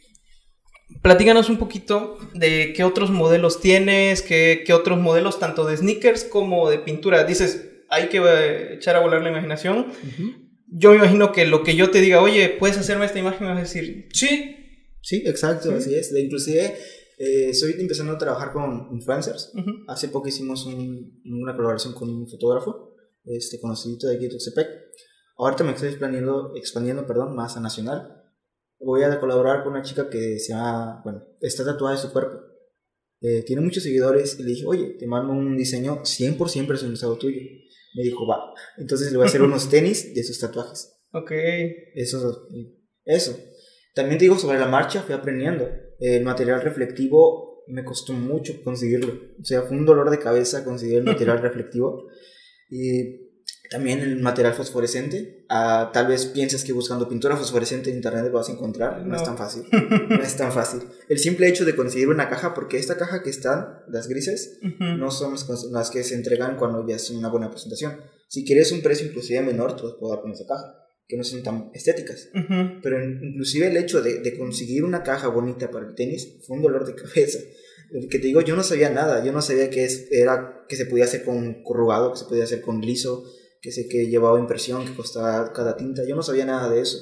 platícanos 1.01 1.49
un 1.49 1.57
poquito 1.57 2.17
de 2.33 2.73
qué 2.75 2.83
otros 2.83 3.09
modelos 3.09 3.59
tienes, 3.61 4.21
qué, 4.21 4.63
qué 4.65 4.73
otros 4.73 4.99
modelos, 4.99 5.39
tanto 5.39 5.65
de 5.65 5.77
sneakers 5.77 6.23
como 6.23 6.69
de 6.69 6.79
pintura. 6.79 7.23
Dices, 7.23 7.69
hay 7.89 8.07
que 8.09 8.17
eh, 8.17 8.73
echar 8.75 8.95
a 8.95 8.99
volar 8.99 9.21
la 9.23 9.29
imaginación. 9.29 9.87
Ujú. 9.89 10.33
Yo 10.67 10.89
me 10.91 10.97
imagino 10.97 11.31
que 11.31 11.45
lo 11.45 11.63
que 11.63 11.75
yo 11.75 11.91
te 11.91 12.01
diga, 12.01 12.21
oye, 12.21 12.49
¿puedes 12.49 12.77
hacerme 12.77 13.05
esta 13.05 13.19
imagen? 13.19 13.41
Me 13.47 13.53
vas 13.53 13.59
a 13.59 13.61
decir, 13.61 14.09
sí. 14.11 14.57
Sí, 15.01 15.23
exacto, 15.25 15.69
Sí. 15.69 15.75
así 15.77 15.95
es. 15.95 16.13
Inclusive, 16.17 16.73
eh, 17.17 17.49
estoy 17.49 17.73
empezando 17.79 18.13
a 18.13 18.17
trabajar 18.17 18.51
con 18.53 18.87
influencers. 18.91 19.51
Ujú. 19.55 19.69
Hace 19.87 20.07
poco 20.09 20.27
hicimos 20.27 20.65
un- 20.65 21.21
una 21.25 21.55
colaboración 21.55 21.93
con 21.93 22.09
un 22.09 22.27
fotógrafo, 22.27 22.95
este, 23.25 23.59
conocidito 23.59 24.07
de 24.07 24.15
aquí 24.15 24.25
de 24.25 24.31
Tuxtepec. 24.31 24.67
Ahorita 25.37 25.63
me 25.63 25.71
estoy 25.71 25.89
expandiendo, 25.89 26.53
expandiendo 26.55 27.05
perdón, 27.07 27.35
más 27.35 27.57
a 27.57 27.59
nacional. 27.59 28.21
Voy 28.79 29.03
a 29.03 29.19
colaborar 29.19 29.63
con 29.63 29.73
una 29.73 29.81
chica 29.81 30.09
que 30.09 30.37
se 30.39 30.53
llama, 30.53 31.01
bueno, 31.03 31.23
está 31.39 31.63
tatuada 31.63 31.95
de 31.95 32.01
su 32.01 32.11
cuerpo. 32.11 32.37
Eh, 33.21 33.43
tiene 33.43 33.61
muchos 33.61 33.83
seguidores 33.83 34.37
y 34.39 34.43
le 34.43 34.49
dije, 34.49 34.65
oye, 34.67 34.95
te 34.99 35.07
mando 35.07 35.31
un 35.31 35.55
diseño 35.55 36.01
100% 36.03 36.67
personalizado 36.67 37.17
tuyo. 37.17 37.39
Me 37.95 38.03
dijo, 38.03 38.27
va. 38.27 38.53
Entonces 38.77 39.11
le 39.11 39.17
voy 39.17 39.25
a 39.25 39.29
hacer 39.29 39.41
unos 39.41 39.69
tenis 39.69 40.13
de 40.13 40.23
sus 40.23 40.39
tatuajes. 40.39 40.93
Ok. 41.13 41.31
Eso, 41.95 42.47
eso. 43.05 43.37
También 43.95 44.17
te 44.17 44.25
digo 44.25 44.37
sobre 44.37 44.59
la 44.59 44.67
marcha, 44.67 45.01
fui 45.03 45.13
aprendiendo. 45.15 45.65
El 45.99 46.23
material 46.23 46.61
reflectivo 46.61 47.63
me 47.67 47.83
costó 47.83 48.13
mucho 48.13 48.61
conseguirlo. 48.63 49.13
O 49.41 49.45
sea, 49.45 49.61
fue 49.63 49.77
un 49.77 49.85
dolor 49.85 50.09
de 50.09 50.19
cabeza 50.19 50.63
conseguir 50.65 50.97
el 50.97 51.03
material 51.05 51.41
reflectivo. 51.41 52.07
Y 52.69 53.21
también 53.69 53.99
el 54.01 54.19
material 54.21 54.53
fosforescente. 54.53 55.45
Ah, 55.49 55.89
tal 55.93 56.07
vez 56.07 56.25
pienses 56.27 56.63
que 56.63 56.73
buscando 56.73 57.07
pintura 57.07 57.37
fosforescente 57.37 57.89
en 57.89 57.95
internet 57.97 58.25
lo 58.25 58.31
vas 58.33 58.49
a 58.49 58.53
encontrar. 58.53 58.99
No, 59.01 59.07
No. 59.07 59.15
es 59.15 59.23
tan 59.23 59.37
fácil. 59.37 59.63
No 60.09 60.21
es 60.21 60.35
tan 60.35 60.51
fácil. 60.51 60.81
El 61.09 61.17
simple 61.19 61.47
hecho 61.47 61.65
de 61.65 61.75
conseguir 61.75 62.09
una 62.09 62.29
caja, 62.29 62.53
porque 62.53 62.77
esta 62.77 62.97
caja 62.97 63.23
que 63.23 63.29
están, 63.29 63.79
las 63.87 64.07
grises, 64.07 64.59
no 64.79 65.09
son 65.11 65.35
las 65.71 65.89
que 65.89 66.03
se 66.03 66.15
entregan 66.15 66.57
cuando 66.57 66.85
ya 66.87 66.95
es 66.97 67.09
una 67.09 67.29
buena 67.29 67.49
presentación. 67.49 67.97
Si 68.27 68.43
quieres 68.45 68.71
un 68.71 68.81
precio 68.81 69.07
inclusive 69.07 69.41
menor, 69.41 69.75
te 69.75 69.83
los 69.83 69.93
puedo 69.95 70.13
dar 70.13 70.21
con 70.21 70.31
esa 70.31 70.45
caja, 70.47 70.82
que 71.07 71.17
no 71.17 71.23
son 71.23 71.43
tan 71.43 71.69
estéticas. 71.73 72.29
Ujú. 72.33 72.79
Pero 72.81 73.01
en- 73.01 73.19
inclusive 73.23 73.67
el 73.67 73.77
hecho 73.77 74.01
de, 74.01 74.19
de 74.19 74.37
conseguir 74.37 74.83
una 74.83 75.03
caja 75.03 75.27
bonita 75.27 75.69
para 75.71 75.87
el 75.87 75.95
tenis 75.95 76.39
fue 76.47 76.57
un 76.57 76.63
dolor 76.63 76.85
de 76.85 76.95
cabeza. 76.95 77.39
Que 78.09 78.17
te 78.19 78.25
digo, 78.25 78.41
yo 78.41 78.55
no 78.55 78.63
sabía 78.63 78.89
nada, 78.89 79.23
yo 79.23 79.31
no 79.31 79.41
sabía 79.41 79.69
que 79.69 79.83
es, 79.85 80.07
era 80.11 80.65
que 80.67 80.75
se 80.75 80.85
podía 80.87 81.03
hacer 81.03 81.23
con 81.23 81.61
corrugado, 81.63 82.11
que 82.11 82.17
se 82.19 82.25
podía 82.25 82.43
hacer 82.45 82.61
con 82.61 82.81
liso, 82.81 83.23
que 83.61 83.71
sé 83.71 83.87
que 83.87 84.07
llevaba 84.07 84.39
impresión, 84.39 84.83
que 84.85 84.95
costaba 84.95 85.53
cada 85.53 85.77
tinta, 85.77 86.03
yo 86.07 86.15
no 86.15 86.23
sabía 86.23 86.45
nada 86.45 86.69
de 86.73 86.81
eso. 86.81 86.97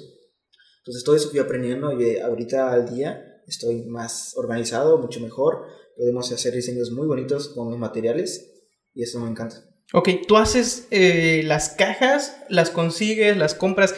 Entonces 0.80 1.04
todo 1.06 1.16
eso 1.16 1.30
fui 1.30 1.40
aprendiendo 1.40 1.98
y 1.98 2.04
eh, 2.04 2.22
ahorita 2.22 2.74
al 2.74 2.94
día 2.94 3.24
estoy 3.48 3.86
más 3.86 4.34
organizado, 4.36 4.98
mucho 4.98 5.20
mejor, 5.22 5.66
podemos 5.96 6.30
hacer 6.32 6.54
diseños 6.54 6.92
muy 6.92 7.08
bonitos 7.08 7.50
con 7.50 7.70
los 7.70 7.80
materiales 7.80 8.52
y 8.94 9.04
eso 9.04 9.20
me 9.22 9.30
encanta. 9.30 9.64
Ok, 9.94 10.10
tú 10.28 10.38
haces 10.38 10.88
eh, 10.92 11.42
las 11.46 11.70
cajas, 11.70 12.38
las 12.50 12.70
consigues, 12.70 13.36
las 13.38 13.54
compras. 13.56 13.94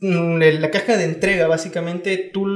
mm, 0.00 0.38
La 0.60 0.70
caja 0.70 0.96
de 0.96 1.04
entrega, 1.04 1.46
básicamente, 1.46 2.16
tú, 2.32 2.46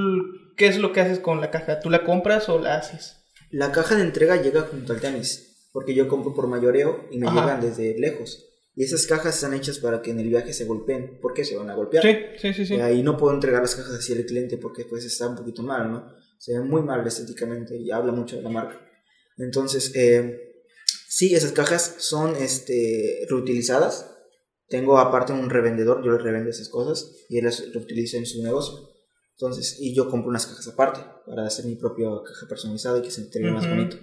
¿qué 0.57 0.67
es 0.67 0.79
lo 0.79 0.93
que 0.93 1.01
haces 1.01 1.19
con 1.21 1.41
la 1.41 1.51
caja? 1.51 1.81
¿Tú 1.81 1.89
la 1.91 2.05
compras 2.05 2.49
o 2.49 2.59
la 2.59 2.77
haces? 2.77 3.17
La 3.51 3.73
caja 3.73 3.97
de 3.97 4.03
entrega 4.03 4.41
llega 4.43 4.63
junto 4.63 4.93
al 4.93 5.01
tenis, 5.01 5.69
porque 5.73 5.95
yo 5.95 6.09
compro 6.09 6.35
por 6.35 6.47
mayoreo 6.49 7.07
y 7.11 7.19
me 7.19 7.29
Ajá. 7.29 7.41
llegan 7.41 7.61
desde 7.61 7.99
lejos. 7.99 8.47
Y 8.77 8.85
esas 8.85 9.07
cajas 9.07 9.35
están 9.35 9.53
hechas 9.55 9.79
para 9.79 10.01
que 10.01 10.11
en 10.13 10.21
el 10.21 10.29
viaje 10.29 10.53
se 10.53 10.65
golpeen, 10.65 11.19
porque 11.21 11.45
se 11.45 11.57
van 11.57 11.71
a 11.71 11.75
golpear. 11.75 12.03
Sí, 12.03 12.17
sí, 12.39 12.55
sí, 12.55 12.67
sí. 12.67 12.75
Y 12.77 12.81
ahí 12.81 13.03
no 13.03 13.17
puedo 13.17 13.35
entregar 13.35 13.61
las 13.61 13.75
cajas 13.75 13.95
así 13.95 14.13
al 14.13 14.25
cliente 14.25 14.57
porque 14.59 14.85
pues 14.85 15.05
está 15.05 15.29
un 15.29 15.37
poquito 15.37 15.63
mal, 15.63 15.91
¿no? 15.91 16.13
Se 16.39 16.53
ve 16.57 16.61
muy 16.65 16.83
mal 16.83 17.05
estéticamente 17.07 17.77
y 17.77 17.91
habla 17.91 18.13
mucho 18.13 18.37
de 18.37 18.43
la 18.43 18.49
marca. 18.49 18.81
Entonces, 19.37 19.93
eh, 19.97 20.50
sí, 21.13 21.35
esas 21.35 21.51
cajas 21.53 21.97
son 21.99 22.37
este, 22.37 23.27
reutilizadas. 23.29 24.07
Tengo 24.69 24.99
aparte 24.99 25.33
un 25.33 25.51
revendedor, 25.51 26.05
yo 26.05 26.13
le 26.13 26.19
revendo 26.19 26.49
esas 26.51 26.69
cosas 26.69 27.11
y 27.29 27.39
él 27.39 27.45
las 27.47 27.73
reutiliza 27.73 28.17
en 28.19 28.27
su 28.27 28.41
negocio. 28.43 28.89
Entonces, 29.33 29.79
y 29.81 29.95
yo 29.97 30.09
compro 30.09 30.29
unas 30.31 30.47
cajas 30.47 30.69
aparte 30.69 31.01
para 31.27 31.47
hacer 31.47 31.65
mi 31.65 31.75
propia 31.75 32.07
caja 32.25 32.47
personalizada 32.49 32.99
y 32.99 33.03
que 33.03 33.11
se 33.11 33.23
entregue 33.23 33.51
más 33.51 33.65
Ujú. 33.67 33.75
bonito. 33.75 33.97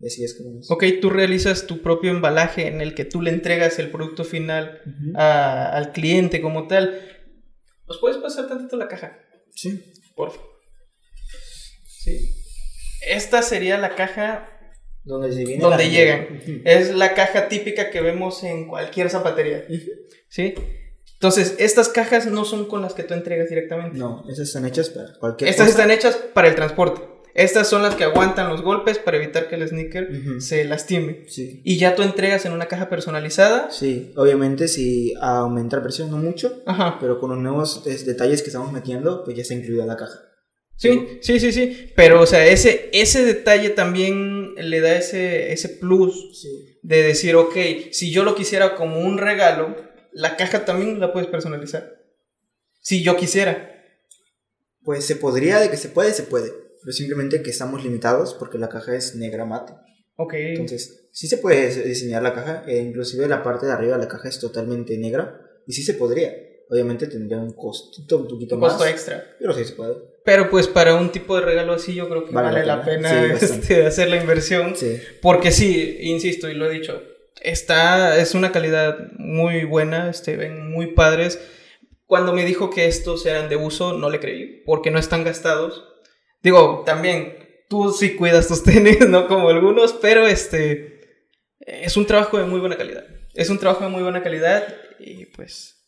Y 0.00 0.06
así 0.06 0.24
es 0.24 0.34
como 0.34 0.58
es. 0.58 0.70
Ok, 0.70 0.84
tú 1.00 1.08
realizas 1.08 1.66
tu 1.66 1.80
propio 1.80 2.10
embalaje 2.10 2.66
en 2.66 2.80
el 2.82 2.94
que 2.94 3.04
tú 3.06 3.22
le 3.22 3.30
entregas 3.30 3.78
el 3.78 3.90
producto 3.90 4.24
final 4.24 4.82
a- 5.14 5.68
al 5.76 5.92
cliente 5.92 6.42
como 6.42 6.66
tal. 6.66 7.00
¿Nos 7.86 7.98
puedes 7.98 8.18
pasar 8.18 8.48
tantito 8.48 8.76
la 8.76 8.88
caja? 8.88 9.16
Sí. 9.54 9.80
Por 10.16 10.32
favor. 10.32 10.50
Sí. 11.86 12.34
Esta 13.08 13.42
sería 13.42 13.78
la 13.78 13.94
caja, 13.94 14.51
Donde 15.04 15.32
se 15.32 15.44
viene 15.44 15.62
Donde 15.62 15.84
la- 15.84 15.90
llegan. 15.90 16.26
Es 16.64 16.94
la 16.94 17.14
caja 17.14 17.48
típica 17.48 17.90
que 17.90 18.00
vemos 18.00 18.42
en 18.44 18.68
cualquier 18.68 19.10
zapatería. 19.10 19.64
¿Sí? 20.28 20.54
Entonces, 21.14 21.54
estas 21.58 21.88
cajas 21.88 22.26
no 22.26 22.44
son 22.44 22.66
con 22.66 22.82
las 22.82 22.94
que 22.94 23.04
tú 23.04 23.14
entregas 23.14 23.48
directamente. 23.48 23.96
No, 23.98 24.24
esas 24.28 24.48
están 24.48 24.66
hechas 24.66 24.90
para 24.90 25.12
cualquier 25.18 25.50
Estas 25.50 25.68
cosa. 25.68 25.78
están 25.82 25.90
hechas 25.92 26.16
para 26.34 26.48
el 26.48 26.54
transporte. 26.54 27.00
Estas 27.34 27.66
son 27.68 27.82
las 27.82 27.94
que 27.94 28.04
aguantan 28.04 28.50
los 28.50 28.60
golpes 28.60 28.98
para 28.98 29.16
evitar 29.16 29.48
que 29.48 29.54
el 29.54 29.66
sneaker 29.66 30.08
se 30.40 30.64
lastime. 30.64 31.24
Sí. 31.28 31.62
Y 31.64 31.78
ya 31.78 31.94
tú 31.94 32.02
entregas 32.02 32.44
en 32.44 32.52
una 32.52 32.66
caja 32.66 32.90
personalizada. 32.90 33.70
Sí, 33.70 34.12
obviamente 34.16 34.68
si 34.68 35.14
aumenta 35.20 35.76
el 35.76 35.82
precio, 35.82 36.06
no 36.08 36.18
mucho, 36.18 36.62
Ajá. 36.66 36.98
pero 37.00 37.18
con 37.18 37.30
los 37.30 37.38
nuevos 37.38 37.84
es, 37.86 38.04
detalles 38.04 38.42
que 38.42 38.48
estamos 38.48 38.70
metiendo, 38.72 39.24
pues 39.24 39.34
ya 39.36 39.42
está 39.42 39.54
incluida 39.54 39.86
la 39.86 39.96
caja. 39.96 40.18
Sí, 40.76 41.18
sí, 41.22 41.38
sí, 41.38 41.52
sí. 41.52 41.92
Pero, 41.94 42.20
o 42.20 42.26
sea, 42.26 42.44
ese, 42.44 42.90
ese 42.92 43.24
detalle 43.24 43.70
también 43.70 44.41
también 44.54 44.70
le 44.70 44.80
da 44.80 44.96
ese, 44.96 45.52
ese 45.52 45.68
plus 45.68 46.40
Sí. 46.40 46.78
de 46.82 47.02
decir, 47.02 47.34
ok, 47.36 47.56
si 47.92 48.10
yo 48.10 48.24
lo 48.24 48.34
quisiera 48.34 48.74
como 48.74 49.00
un 49.00 49.18
regalo, 49.18 49.76
la 50.12 50.36
caja 50.36 50.64
también 50.64 51.00
la 51.00 51.12
puedes 51.12 51.28
personalizar. 51.28 51.98
Si 52.80 53.02
yo 53.02 53.16
quisiera. 53.16 53.68
Pues 54.84 55.04
se 55.04 55.16
podría, 55.16 55.60
de 55.60 55.70
que 55.70 55.76
se 55.76 55.88
puede, 55.88 56.12
se 56.12 56.24
puede. 56.24 56.50
Pero 56.80 56.92
simplemente 56.92 57.42
que 57.42 57.50
estamos 57.50 57.84
limitados 57.84 58.34
porque 58.34 58.58
la 58.58 58.68
caja 58.68 58.96
es 58.96 59.14
negra 59.14 59.44
mate. 59.44 59.72
Ok. 60.16 60.34
Entonces, 60.34 61.08
sí 61.12 61.28
se 61.28 61.38
puede 61.38 61.84
diseñar 61.84 62.22
la 62.22 62.34
caja, 62.34 62.64
e 62.66 62.78
inclusive 62.78 63.28
la 63.28 63.42
parte 63.42 63.66
de 63.66 63.72
arriba 63.72 63.96
de 63.96 64.02
la 64.02 64.08
caja 64.08 64.28
es 64.28 64.40
totalmente 64.40 64.98
negra. 64.98 65.40
Y 65.66 65.72
sí 65.74 65.82
se 65.84 65.94
podría. 65.94 66.34
Obviamente 66.68 67.06
tendría 67.06 67.38
un 67.38 67.52
costito 67.52 68.18
un 68.18 68.28
poquito 68.28 68.56
un 68.56 68.62
más. 68.62 68.72
costo 68.72 68.88
extra. 68.88 69.24
Pero 69.38 69.54
sí 69.54 69.64
se 69.64 69.74
puede. 69.74 69.94
Pero 70.24 70.50
pues 70.50 70.68
para 70.68 70.94
un 70.94 71.10
tipo 71.10 71.36
de 71.36 71.44
regalo 71.44 71.72
así 71.72 71.94
yo 71.94 72.08
creo 72.08 72.24
que 72.24 72.32
vale, 72.32 72.48
Vale 72.52 72.66
la 72.66 72.76
la 72.76 72.84
pena. 72.84 73.10
pena, 73.10 73.38
Sí, 73.38 73.44
este, 73.60 73.86
hacer 73.86 74.08
la 74.08 74.16
inversión. 74.16 74.76
Sí. 74.76 75.00
Porque 75.20 75.50
sí, 75.50 75.98
insisto 76.00 76.48
y 76.48 76.54
lo 76.54 76.70
he 76.70 76.74
dicho, 76.74 77.02
está, 77.40 78.16
es 78.18 78.34
una 78.34 78.52
calidad 78.52 78.98
muy 79.18 79.64
buena, 79.64 80.10
este, 80.10 80.36
ven 80.36 80.70
muy 80.70 80.88
padres. 80.94 81.40
Cuando 82.06 82.32
me 82.32 82.44
dijo 82.44 82.70
que 82.70 82.86
estos 82.86 83.24
eran 83.26 83.48
de 83.48 83.56
uso, 83.56 83.94
no 83.94 84.10
le 84.10 84.20
creí, 84.20 84.62
porque 84.64 84.90
no 84.90 84.98
están 84.98 85.24
gastados. 85.24 85.84
Digo, 86.42 86.82
también, 86.84 87.64
tú 87.68 87.90
sí 87.92 88.14
cuidas 88.16 88.48
tus 88.48 88.62
tenis, 88.64 89.08
no 89.08 89.26
como 89.28 89.48
algunos, 89.48 89.92
pero 89.94 90.26
este, 90.26 91.00
es 91.60 91.96
un 91.96 92.06
trabajo 92.06 92.38
de 92.38 92.44
muy 92.44 92.60
buena 92.60 92.76
calidad. 92.76 93.04
Es 93.34 93.48
un 93.50 93.58
trabajo 93.58 93.84
de 93.84 93.90
muy 93.90 94.02
buena 94.02 94.22
calidad 94.22 94.62
y 95.00 95.26
pues, 95.26 95.82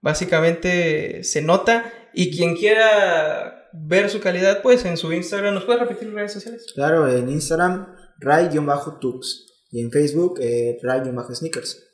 básicamente 0.00 1.22
se 1.24 1.42
nota. 1.42 1.92
Y 2.14 2.34
quien 2.34 2.56
quiera 2.56 3.55
ver 3.72 4.10
su 4.10 4.20
calidad, 4.20 4.62
pues 4.62 4.84
en 4.84 4.96
su 4.96 5.12
Instagram, 5.12 5.54
¿nos 5.54 5.64
puedes 5.64 5.80
repetir 5.80 6.08
las 6.08 6.14
redes 6.14 6.32
sociales? 6.32 6.66
Claro, 6.74 7.08
en 7.08 7.28
Instagram, 7.28 7.94
ray-tux. 8.18 9.46
Y 9.70 9.82
en 9.82 9.90
Facebook, 9.90 10.38
eh, 10.40 10.78
ray-sneakers. 10.82 11.84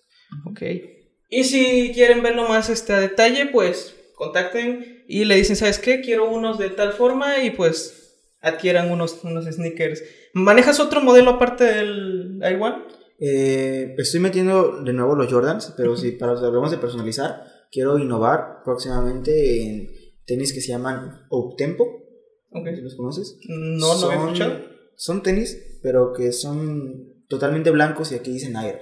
Ok. 0.46 0.62
Y 1.28 1.44
si 1.44 1.92
quieren 1.94 2.22
verlo 2.22 2.46
más 2.46 2.68
este, 2.68 2.92
a 2.92 3.00
detalle, 3.00 3.46
pues 3.46 3.96
contacten 4.14 5.04
y 5.08 5.24
le 5.24 5.36
dicen, 5.36 5.56
¿sabes 5.56 5.78
qué? 5.78 6.00
Quiero 6.00 6.30
unos 6.30 6.58
de 6.58 6.68
tal 6.68 6.92
forma 6.92 7.42
y 7.42 7.50
pues 7.50 8.02
adquieran 8.40 8.90
unos, 8.90 9.24
unos 9.24 9.46
sneakers. 9.46 10.02
¿Manejas 10.34 10.80
otro 10.80 11.00
modelo 11.00 11.32
aparte 11.32 11.64
del 11.64 12.38
Air 12.42 12.60
One? 12.60 12.84
Eh, 13.18 13.94
estoy 13.98 14.20
metiendo 14.20 14.82
de 14.82 14.92
nuevo 14.92 15.14
los 15.14 15.32
Jordans, 15.32 15.72
pero 15.76 15.96
si 15.96 16.12
para 16.12 16.36
si 16.36 16.44
hablamos 16.44 16.70
de 16.70 16.78
personalizar, 16.78 17.44
quiero 17.70 17.98
innovar 17.98 18.62
próximamente 18.64 19.62
en 19.62 20.01
tenis 20.26 20.52
que 20.52 20.60
se 20.60 20.68
llaman 20.72 21.26
Uptempo. 21.30 21.84
Ok. 22.50 22.68
¿Sí 22.74 22.80
¿Los 22.82 22.94
conoces? 22.96 23.38
No, 23.48 23.98
no 24.00 24.06
había 24.06 24.18
Son- 24.18 24.26
escuchado. 24.28 24.58
Son 24.94 25.22
tenis, 25.22 25.78
pero 25.82 26.12
que 26.12 26.32
son 26.32 27.24
totalmente 27.28 27.70
blancos 27.70 28.12
y 28.12 28.14
aquí 28.16 28.30
dicen 28.32 28.56
Air. 28.56 28.78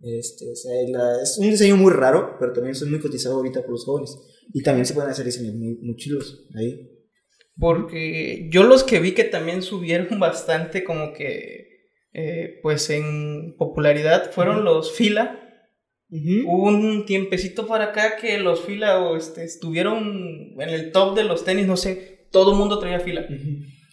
Este, 0.00 0.50
o 0.50 0.54
sea, 0.56 0.72
la- 0.88 1.22
es 1.22 1.38
un 1.38 1.50
diseño 1.50 1.76
muy 1.76 1.92
raro, 1.92 2.36
pero 2.38 2.52
también 2.52 2.72
es 2.72 2.82
muy 2.86 3.00
cotizado 3.00 3.36
ahorita 3.36 3.62
por 3.62 3.70
los 3.70 3.84
jóvenes. 3.84 4.16
Y 4.52 4.62
también 4.62 4.86
se 4.86 4.94
pueden 4.94 5.10
hacer 5.10 5.24
diseños 5.24 5.54
muy, 5.54 5.76
muy 5.82 5.96
chilos 5.96 6.46
ahí. 6.56 6.90
Porque 7.58 8.48
yo 8.52 8.64
los 8.64 8.84
que 8.84 9.00
vi 9.00 9.12
que 9.12 9.24
también 9.24 9.62
subieron 9.62 10.08
bastante 10.20 10.84
como 10.84 11.12
que, 11.12 11.66
eh, 12.12 12.58
pues 12.62 12.90
en 12.90 13.56
popularidad, 13.58 14.30
fueron 14.32 14.64
los 14.64 14.92
Fila. 14.92 15.42
Hubo 16.08 16.68
un 16.68 17.04
tiempecito 17.04 17.66
para 17.66 17.86
acá 17.86 18.16
que 18.16 18.38
los 18.38 18.62
Fila 18.62 19.00
este, 19.16 19.44
estuvieron 19.44 20.54
en 20.58 20.68
el 20.68 20.92
top 20.92 21.16
de 21.16 21.24
los 21.24 21.44
tenis, 21.44 21.66
no 21.66 21.76
sé, 21.76 22.28
todo 22.30 22.52
el 22.52 22.58
mundo 22.58 22.78
traía 22.78 23.00
Fila. 23.00 23.26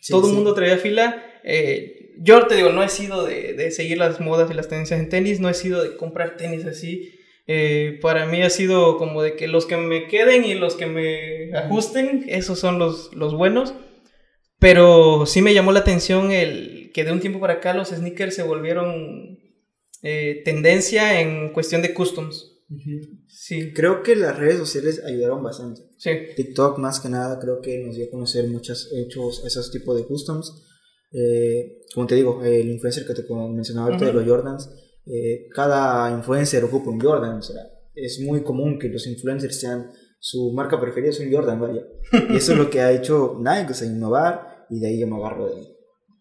Sí, 0.04 0.12
todo 0.12 0.26
el 0.26 0.32
sí. 0.32 0.36
mundo 0.36 0.54
traía 0.54 0.78
fila. 0.78 1.24
Eh, 1.46 2.12
yo 2.20 2.46
te 2.48 2.56
digo, 2.56 2.72
no 2.72 2.84
he 2.84 2.90
sido 2.90 3.26
de, 3.26 3.54
de 3.54 3.72
seguir 3.72 3.98
las 3.98 4.20
modas 4.20 4.52
y 4.52 4.54
las 4.54 4.68
tendencias 4.68 5.00
en 5.00 5.08
tenis, 5.08 5.40
no 5.40 5.48
he 5.50 5.54
sido 5.54 5.82
de 5.82 5.96
comprar 5.96 6.36
tenis 6.36 6.66
así. 6.66 7.14
Eh, 7.48 8.00
para 8.02 8.26
mí 8.26 8.42
ha 8.42 8.50
sido 8.50 8.98
como 8.98 9.22
de 9.22 9.36
que 9.36 9.48
los 9.48 9.66
que 9.66 9.78
me 9.78 10.08
queden 10.08 10.46
y 10.46 10.56
los 10.56 10.76
que 10.76 10.86
me 10.86 11.54
ajusten, 11.58 12.26
esos 12.28 12.60
son 12.60 12.80
los, 12.80 13.14
los 13.14 13.34
buenos. 13.34 13.74
Pero 14.60 15.26
sí 15.26 15.42
me 15.42 15.54
llamó 15.54 15.72
la 15.72 15.80
atención 15.80 16.32
el 16.32 16.92
que 16.94 17.04
de 17.04 17.12
un 17.12 17.20
tiempo 17.20 17.40
para 17.40 17.54
acá 17.54 17.74
los 17.74 17.90
sneakers 17.90 18.36
se 18.36 18.44
volvieron 18.44 19.40
eh, 20.04 20.42
tendencia 20.46 21.20
en 21.22 21.52
cuestión 21.54 21.82
de 21.82 21.94
customs. 21.94 22.52
Ujú. 22.70 23.02
Sí, 23.28 23.74
Creo 23.74 24.04
que 24.04 24.16
las 24.16 24.38
redes 24.38 24.58
sociales 24.58 25.02
ayudaron 25.06 25.44
bastante. 25.44 25.82
sí. 25.98 26.12
TikTok 26.36 26.78
más 26.80 27.00
que 27.00 27.10
nada 27.10 27.40
creo 27.40 27.62
que 27.62 27.80
nos 27.80 27.96
dio 27.96 28.06
a 28.06 28.10
conocer 28.12 28.48
muchos 28.48 28.92
hechos, 28.96 29.44
esos 29.46 29.72
tipos 29.72 29.96
de 29.98 30.06
customs. 30.06 30.64
Eh, 31.12 31.82
como 31.94 32.08
te 32.08 32.16
digo, 32.16 32.44
el 32.44 32.70
influencer 32.70 33.06
que 33.06 33.14
te 33.14 33.24
mencionaba 33.54 33.88
ahorita 33.88 34.06
de 34.06 34.12
Ujú. 34.12 34.20
los 34.22 34.28
Jordans, 34.30 34.70
eh, 35.06 35.48
cada 35.54 36.10
influencer 36.12 36.64
ocupa 36.64 36.90
un 36.90 37.00
Jordan, 37.00 37.38
o 37.38 37.42
sea, 37.42 37.62
es 37.94 38.20
muy 38.22 38.42
común 38.44 38.80
que 38.80 38.90
los 38.90 39.06
influencers 39.06 39.60
sean 39.60 39.92
su 40.20 40.52
marca 40.54 40.80
preferida 40.80 41.10
es 41.12 41.20
un 41.20 41.32
Jordan, 41.32 41.60
vaya. 41.60 41.86
Y 42.34 42.38
eso 42.38 42.54
es 42.54 42.58
lo 42.58 42.70
que 42.70 42.82
ha 42.82 42.92
hecho 42.92 43.38
Nike, 43.40 43.72
o 43.72 43.76
sea, 43.76 43.88
innovar 43.88 44.66
y 44.70 44.80
de 44.80 44.88
ahí 44.88 45.00
yo 45.00 45.08
me 45.08 45.18
agarro 45.18 45.48
de 45.54 45.62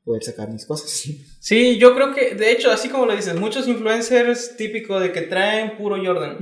poder 0.05 0.23
sacar 0.23 0.51
mis 0.51 0.67
cosas. 0.67 0.91
Sí, 1.43 1.77
yo 1.79 1.95
creo 1.97 2.15
que, 2.15 2.37
de 2.37 2.53
hecho, 2.53 2.71
así 2.71 2.89
como 2.89 3.05
lo 3.05 3.17
dices, 3.17 3.35
muchos 3.35 3.67
influencers 3.67 4.57
típico 4.57 5.01
de 5.01 5.11
que 5.11 5.23
traen 5.23 5.77
puro 5.77 5.97
Jordan. 6.03 6.39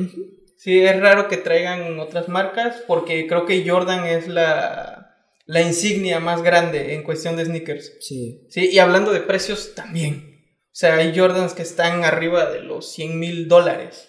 Sí, 0.56 0.82
es 0.82 1.00
raro 1.00 1.26
que 1.26 1.38
traigan 1.38 1.98
otras 1.98 2.28
marcas 2.28 2.84
porque 2.86 3.26
creo 3.26 3.46
que 3.46 3.66
Jordan 3.66 4.04
es 4.04 4.28
la, 4.28 5.16
la 5.46 5.62
insignia 5.62 6.20
más 6.20 6.42
grande 6.42 6.92
en 6.94 7.02
cuestión 7.02 7.36
de 7.36 7.46
sneakers. 7.46 7.94
Sí, 8.00 8.46
Sí, 8.50 8.68
y 8.70 8.78
hablando 8.78 9.10
de 9.10 9.20
precios 9.20 9.74
también. 9.74 10.30
O 10.66 10.76
sea, 10.80 10.96
hay 10.96 11.18
Jordans 11.18 11.54
que 11.54 11.62
están 11.62 12.04
arriba 12.04 12.50
de 12.50 12.60
los 12.60 12.92
100 12.92 13.18
mil 13.18 13.48
dólares. 13.48 14.08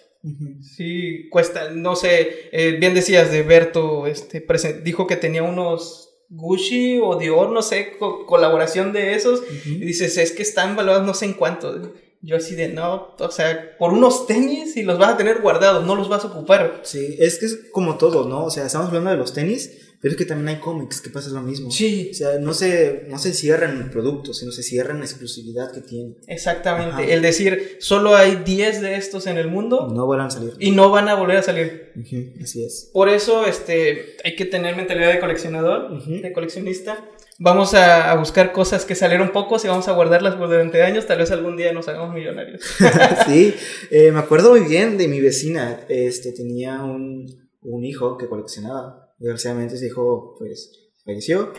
Sí, 0.60 1.28
cuesta, 1.30 1.70
no 1.70 1.96
sé, 1.96 2.48
eh, 2.52 2.76
bien 2.78 2.94
decías 2.94 3.32
de 3.32 3.42
Berto, 3.42 4.06
este, 4.06 4.44
dijo 4.84 5.08
que 5.08 5.16
tenía 5.16 5.42
unos 5.42 6.11
Gucci 6.34 6.98
o 7.02 7.16
Dior, 7.16 7.50
no 7.50 7.62
sé, 7.62 7.96
co- 7.98 8.24
colaboración 8.26 8.92
de 8.92 9.14
esos. 9.14 9.42
Y 9.66 9.78
dices, 9.84 10.16
es 10.16 10.32
que 10.32 10.42
están 10.42 10.76
valorados 10.76 11.06
no 11.06 11.14
sé 11.14 11.26
en 11.26 11.34
cuánto. 11.34 11.92
Yo 12.24 12.36
así 12.36 12.54
de, 12.54 12.68
no, 12.68 13.14
o 13.18 13.30
sea, 13.30 13.76
por 13.78 13.92
unos 13.92 14.26
tenis 14.26 14.76
y 14.76 14.82
los 14.84 14.98
vas 14.98 15.14
a 15.14 15.16
tener 15.16 15.40
guardados, 15.40 15.84
no 15.84 15.96
los 15.96 16.08
vas 16.08 16.24
a 16.24 16.28
ocupar. 16.28 16.80
Sí, 16.84 17.16
es 17.18 17.38
que 17.38 17.46
es 17.46 17.58
como 17.72 17.96
todo, 17.98 18.28
¿no? 18.28 18.44
O 18.44 18.50
sea, 18.50 18.64
estamos 18.66 18.86
hablando 18.88 19.10
de 19.10 19.16
los 19.16 19.32
tenis, 19.34 19.91
pero 20.02 20.12
es 20.12 20.18
que 20.18 20.24
también 20.26 20.48
hay 20.48 20.60
cómics 20.60 21.00
que 21.00 21.08
pasa 21.10 21.30
lo 21.30 21.40
mismo. 21.42 21.70
Sí, 21.70 22.08
O 22.10 22.14
sea, 22.14 22.38
no 22.40 22.52
se, 22.52 23.04
no 23.08 23.18
se 23.18 23.32
cierran 23.32 23.80
el 23.80 23.88
producto, 23.88 24.34
sino 24.34 24.50
se 24.52 24.62
cierran 24.64 24.98
la 24.98 25.04
exclusividad 25.04 25.72
que 25.72 25.80
tiene. 25.80 26.16
exactamente. 26.26 26.92
Ajá. 26.94 27.04
El 27.04 27.22
decir, 27.22 27.76
solo 27.80 28.16
hay 28.16 28.42
10 28.44 28.82
de 28.82 28.96
estos 28.96 29.26
en 29.28 29.38
el 29.38 29.46
mundo 29.48 29.88
No 29.94 30.04
vuelvan 30.06 30.26
a 30.26 30.30
salir. 30.30 30.54
y 30.58 30.72
no 30.72 30.90
van 30.90 31.08
a 31.08 31.14
volver 31.14 31.36
a 31.38 31.42
salir. 31.42 31.92
Ujú, 31.96 32.32
así 32.42 32.64
es. 32.64 32.90
Por 32.92 33.08
eso 33.08 33.46
este, 33.46 34.16
hay 34.24 34.34
que 34.34 34.44
tener 34.44 34.74
mentalidad 34.76 35.12
de 35.12 35.20
coleccionador, 35.20 35.92
Ujú. 35.92 36.20
de 36.20 36.32
coleccionista. 36.32 36.98
Vamos 37.38 37.74
a, 37.74 38.10
a 38.12 38.16
buscar 38.16 38.52
cosas 38.52 38.84
que 38.84 38.94
salieron 38.94 39.32
pocos 39.32 39.64
y 39.64 39.68
vamos 39.68 39.88
a 39.88 39.92
guardarlas 39.92 40.34
por 40.36 40.48
durante 40.48 40.82
años. 40.82 41.06
Tal 41.06 41.18
vez 41.18 41.30
algún 41.30 41.56
día 41.56 41.72
nos 41.72 41.88
hagamos 41.88 42.14
millonarios. 42.14 42.60
sí, 43.26 43.54
eh, 43.90 44.12
me 44.12 44.18
acuerdo 44.20 44.50
muy 44.50 44.60
bien 44.60 44.96
de 44.98 45.08
mi 45.08 45.20
vecina. 45.20 45.80
Este, 45.88 46.32
tenía 46.32 46.82
un, 46.82 47.48
un 47.62 47.84
hijo 47.84 48.16
que 48.18 48.28
coleccionaba. 48.28 49.01
Desgraciadamente 49.22 49.76
ese 49.76 49.86
hijo, 49.86 50.34
pues, 50.38 50.90
falleció. 51.04 51.52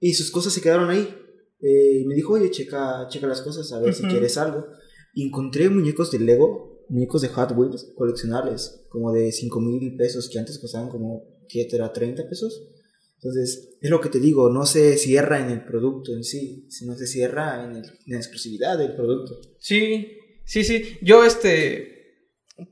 Y 0.00 0.12
sus 0.14 0.30
cosas 0.30 0.52
se 0.52 0.60
quedaron 0.60 0.90
ahí. 0.90 1.08
Eh, 1.60 2.00
y 2.02 2.04
me 2.06 2.14
dijo, 2.14 2.34
oye, 2.34 2.50
checa, 2.50 3.06
checa 3.08 3.26
las 3.26 3.40
cosas, 3.42 3.72
a 3.72 3.80
ver 3.80 3.92
si 3.94 4.02
quieres 4.10 4.36
algo. 4.38 4.66
Y 5.14 5.26
encontré 5.26 5.68
muñecos 5.70 6.10
de 6.12 6.20
Lego, 6.20 6.84
muñecos 6.88 7.22
de 7.22 7.28
Hot 7.28 7.52
Wheels 7.56 7.92
coleccionables, 7.96 8.84
como 8.90 9.12
de 9.12 9.32
5 9.32 9.60
mil 9.60 9.96
pesos, 9.96 10.28
que 10.30 10.38
antes 10.38 10.58
costaban 10.58 10.88
como, 10.88 11.24
¿qué 11.48 11.66
era? 11.72 11.92
30 11.92 12.28
pesos. 12.28 12.68
Entonces, 13.16 13.76
es 13.80 13.90
lo 13.90 14.00
que 14.00 14.10
te 14.10 14.20
digo, 14.20 14.48
no 14.50 14.64
se 14.66 14.96
cierra 14.96 15.40
en 15.44 15.50
el 15.50 15.64
producto 15.64 16.12
en 16.14 16.22
sí, 16.22 16.66
sino 16.68 16.94
se 16.96 17.06
cierra 17.08 17.64
en, 17.64 17.76
el- 17.76 17.84
en 18.06 18.12
la 18.12 18.18
exclusividad 18.18 18.78
del 18.78 18.94
producto. 18.94 19.40
Sí, 19.58 20.06
sí, 20.44 20.62
sí. 20.62 20.98
Yo, 21.02 21.24
este, 21.24 22.28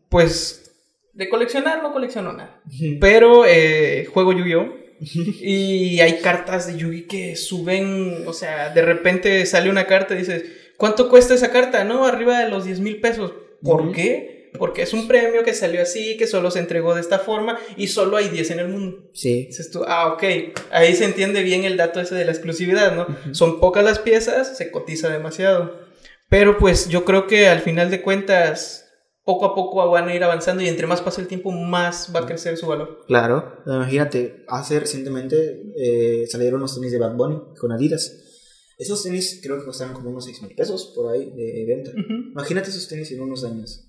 pues, 0.08 0.65
de 1.16 1.28
coleccionar 1.28 1.82
no 1.82 1.92
colecciono 1.92 2.32
nada. 2.32 2.60
Pero 3.00 3.44
eh, 3.46 4.06
juego 4.12 4.32
Yu-Gi-Oh! 4.32 4.86
Y 5.40 6.00
hay 6.00 6.20
cartas 6.20 6.66
de 6.66 6.78
Yu-Gi 6.78 7.02
que 7.06 7.36
suben, 7.36 8.24
o 8.26 8.32
sea, 8.32 8.70
de 8.70 8.82
repente 8.82 9.44
sale 9.46 9.70
una 9.70 9.86
carta 9.86 10.14
y 10.14 10.18
dices, 10.18 10.44
¿cuánto 10.76 11.08
cuesta 11.08 11.34
esa 11.34 11.50
carta? 11.50 11.84
No, 11.84 12.06
arriba 12.06 12.40
de 12.40 12.48
los 12.50 12.64
10 12.64 12.80
mil 12.80 13.00
pesos. 13.00 13.32
¿Por 13.62 13.82
Ujú. 13.82 13.92
qué? 13.92 14.50
Porque 14.58 14.82
es 14.82 14.94
un 14.94 15.06
premio 15.06 15.42
que 15.44 15.52
salió 15.52 15.82
así, 15.82 16.16
que 16.16 16.26
solo 16.26 16.50
se 16.50 16.60
entregó 16.60 16.94
de 16.94 17.02
esta 17.02 17.18
forma 17.18 17.58
y 17.76 17.88
solo 17.88 18.16
hay 18.16 18.28
10 18.28 18.52
en 18.52 18.58
el 18.60 18.68
mundo. 18.68 19.10
Sí, 19.12 19.46
Dices 19.46 19.70
tú, 19.70 19.84
ah, 19.86 20.12
ok, 20.14 20.22
ahí 20.70 20.94
se 20.94 21.04
entiende 21.04 21.42
bien 21.42 21.64
el 21.64 21.76
dato 21.76 22.00
ese 22.00 22.14
de 22.14 22.24
la 22.24 22.32
exclusividad, 22.32 22.94
¿no? 22.94 23.02
Ujú. 23.02 23.34
Son 23.34 23.60
pocas 23.60 23.84
las 23.84 23.98
piezas, 23.98 24.56
se 24.56 24.70
cotiza 24.70 25.10
demasiado. 25.10 25.78
Pero 26.30 26.56
pues 26.58 26.88
yo 26.88 27.04
creo 27.04 27.26
que 27.26 27.48
al 27.48 27.60
final 27.60 27.90
de 27.90 28.00
cuentas, 28.00 28.85
poco 29.26 29.44
a 29.44 29.54
poco 29.54 29.90
van 29.90 30.08
a 30.08 30.14
ir 30.14 30.24
avanzando 30.24 30.62
y 30.62 30.68
entre 30.68 30.86
más 30.86 31.02
pasa 31.02 31.20
el 31.20 31.26
tiempo, 31.26 31.50
más 31.50 32.10
va 32.14 32.20
a 32.20 32.26
crecer 32.26 32.56
su 32.56 32.66
valor. 32.66 33.00
Claro, 33.06 33.58
imagínate, 33.66 34.44
hace 34.48 34.80
recientemente 34.80 35.62
eh, 35.76 36.26
salieron 36.28 36.60
los 36.60 36.74
tenis 36.74 36.92
de 36.92 36.98
Bad 36.98 37.16
Bunny 37.16 37.38
con 37.60 37.72
Adidas. 37.72 38.22
Esos 38.78 39.02
tenis 39.02 39.40
creo 39.42 39.58
que 39.58 39.64
costaron 39.64 39.94
como 39.94 40.10
unos 40.10 40.24
6 40.26 40.42
mil 40.42 40.54
pesos 40.54 40.92
por 40.94 41.12
ahí 41.12 41.30
de 41.34 41.64
venta. 41.66 41.90
Imagínate 42.32 42.70
esos 42.70 42.86
tenis 42.88 43.10
en 43.12 43.20
unos 43.20 43.42
años. 43.44 43.88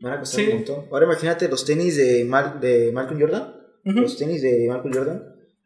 Van 0.00 0.14
a 0.14 0.18
costar 0.20 0.40
Sí. 0.40 0.46
un 0.50 0.56
montón. 0.56 0.86
Ahora 0.90 1.04
imagínate 1.06 1.48
los 1.48 1.64
tenis 1.64 1.96
de, 1.96 2.24
Mal- 2.24 2.58
de 2.60 2.90
Malcolm 2.92 3.20
Jordan. 3.20 3.54
Los 3.84 4.16
tenis 4.16 4.40
de 4.42 4.66
Malcolm 4.68 4.94
Jordan 4.94 5.22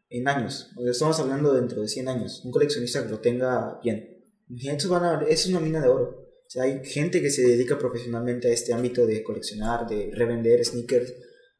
en 0.09 0.27
años. 0.27 0.69
O 0.75 0.81
sea, 0.81 0.91
estamos 0.91 1.19
hablando 1.19 1.53
dentro 1.53 1.81
de 1.81 1.87
100 1.87 2.07
años. 2.09 2.41
Un 2.43 2.51
coleccionista 2.51 3.03
que 3.03 3.09
lo 3.11 3.19
tenga 3.19 3.79
bien. 3.83 4.25
Imagínate, 4.49 4.77
eso 4.79 4.89
van 4.89 5.03
a, 5.05 5.21
es 5.27 5.45
una 5.47 5.59
mina 5.59 5.79
de 5.81 5.87
oro. 5.89 6.26
O 6.47 6.49
sea, 6.49 6.63
hay 6.63 6.79
gente 6.85 7.21
que 7.21 7.29
se 7.29 7.41
dedica 7.41 7.77
profesionalmente 7.77 8.47
a 8.47 8.53
este 8.53 8.73
ámbito 8.73 9.05
de 9.05 9.21
coleccionar, 9.21 9.85
de 9.85 10.11
revender 10.13 10.63
sneakers, 10.63 11.13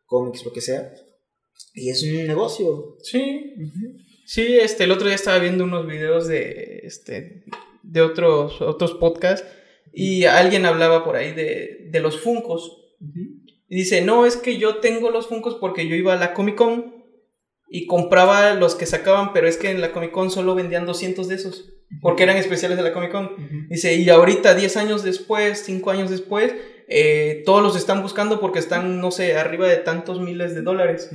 cómics, 0.05 0.45
lo 0.45 0.53
que 0.53 0.61
sea. 0.61 0.93
Y 1.73 1.89
es 1.89 2.01
un 2.03 2.25
negocio. 2.25 2.95
Sí, 3.03 3.53
sí, 4.25 4.57
este, 4.57 4.85
el 4.85 4.91
otro 4.91 5.07
día 5.07 5.15
estaba 5.15 5.39
viendo 5.39 5.65
unos 5.65 5.85
videos 5.85 6.27
de, 6.29 6.81
este, 6.83 7.43
de 7.83 8.01
otros, 8.01 8.61
otros 8.61 8.93
podcasts 8.93 9.45
y 9.91 10.23
alguien 10.23 10.65
hablaba 10.65 11.03
por 11.03 11.17
ahí 11.17 11.33
de, 11.33 11.89
de 11.91 11.99
los 11.99 12.21
Funcos. 12.21 12.95
Y 13.67 13.75
dice, 13.75 14.01
no, 14.01 14.25
es 14.25 14.37
que 14.37 14.57
yo 14.57 14.77
tengo 14.77 15.11
los 15.11 15.27
Funcos 15.27 15.55
porque 15.55 15.87
yo 15.87 15.95
iba 15.95 16.13
a 16.13 16.17
la 16.17 16.33
Comic 16.33 16.55
Con 16.55 16.95
y 17.69 17.87
compraba 17.87 18.53
los 18.53 18.75
que 18.75 18.85
sacaban, 18.85 19.33
pero 19.33 19.49
es 19.49 19.57
que 19.57 19.69
en 19.69 19.81
la 19.81 19.91
Comic 19.91 20.11
Con 20.11 20.31
solo 20.31 20.55
vendían 20.55 20.85
200 20.85 21.27
de 21.27 21.35
esos, 21.35 21.73
porque 22.01 22.23
eran 22.23 22.37
especiales 22.37 22.77
de 22.77 22.83
la 22.83 22.93
Comic 22.93 23.11
Con. 23.11 23.67
Dice, 23.69 23.95
y 23.95 24.09
ahorita, 24.09 24.55
10 24.55 24.77
años 24.77 25.03
después, 25.03 25.63
5 25.65 25.91
años 25.91 26.09
después, 26.09 26.53
eh, 26.89 27.43
todos 27.45 27.61
los 27.63 27.75
están 27.75 28.01
buscando 28.01 28.39
porque 28.39 28.59
están, 28.59 28.99
no 29.01 29.11
sé, 29.11 29.35
arriba 29.35 29.67
de 29.67 29.77
tantos 29.77 30.19
miles 30.21 30.55
de 30.55 30.61
dólares. 30.61 31.09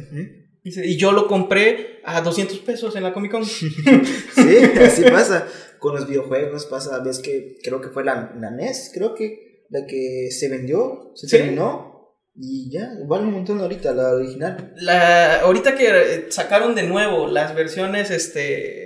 Dice, 0.65 0.87
y 0.87 0.97
yo 0.97 1.13
lo 1.13 1.27
compré 1.27 2.01
a 2.05 2.21
200 2.21 2.59
pesos 2.61 2.95
en 2.97 3.03
la 3.03 3.13
Comic 3.13 3.33
Con. 3.33 3.45
Sí, 3.47 4.57
así 4.81 5.03
pasa. 5.05 5.47
Con 5.79 5.97
los 5.97 6.07
videojuegos 6.09 6.67
pasa, 6.67 7.01
ves 7.01 7.19
que 7.19 7.57
creo 7.63 7.81
que 7.81 7.89
fue 7.89 8.05
la, 8.05 8.33
la 8.41 8.51
NES, 8.53 8.93
creo 8.95 9.15
que 9.15 9.65
la 9.69 9.85
que 9.87 10.29
se 10.31 10.49
vendió, 10.49 11.11
se 11.17 11.27
Sí. 11.29 11.37
terminó 11.39 11.91
y 12.37 12.71
ya, 12.71 12.89
vale 13.09 13.25
un 13.25 13.33
montón 13.33 13.61
ahorita, 13.61 13.93
la 13.93 14.11
original. 14.15 14.73
La, 14.77 15.41
ahorita 15.41 15.75
que 15.75 16.27
sacaron 16.31 16.75
de 16.77 16.85
nuevo 16.85 17.27
las 17.27 17.55
versiones, 17.55 18.11
este, 18.11 18.82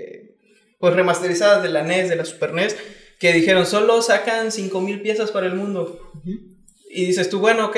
pues 0.86 0.94
remasterizadas 0.94 1.64
de 1.64 1.68
la 1.68 1.82
NES, 1.82 2.08
de 2.08 2.14
la 2.14 2.24
Super 2.24 2.54
NES, 2.54 2.76
que 3.18 3.32
dijeron, 3.32 3.66
solo 3.66 4.00
sacan 4.02 4.52
5000 4.52 5.02
piezas 5.02 5.32
para 5.32 5.48
el 5.48 5.56
mundo. 5.56 5.98
Y 6.88 7.06
dices 7.06 7.28
tú, 7.28 7.40
bueno, 7.40 7.66
ok, 7.66 7.76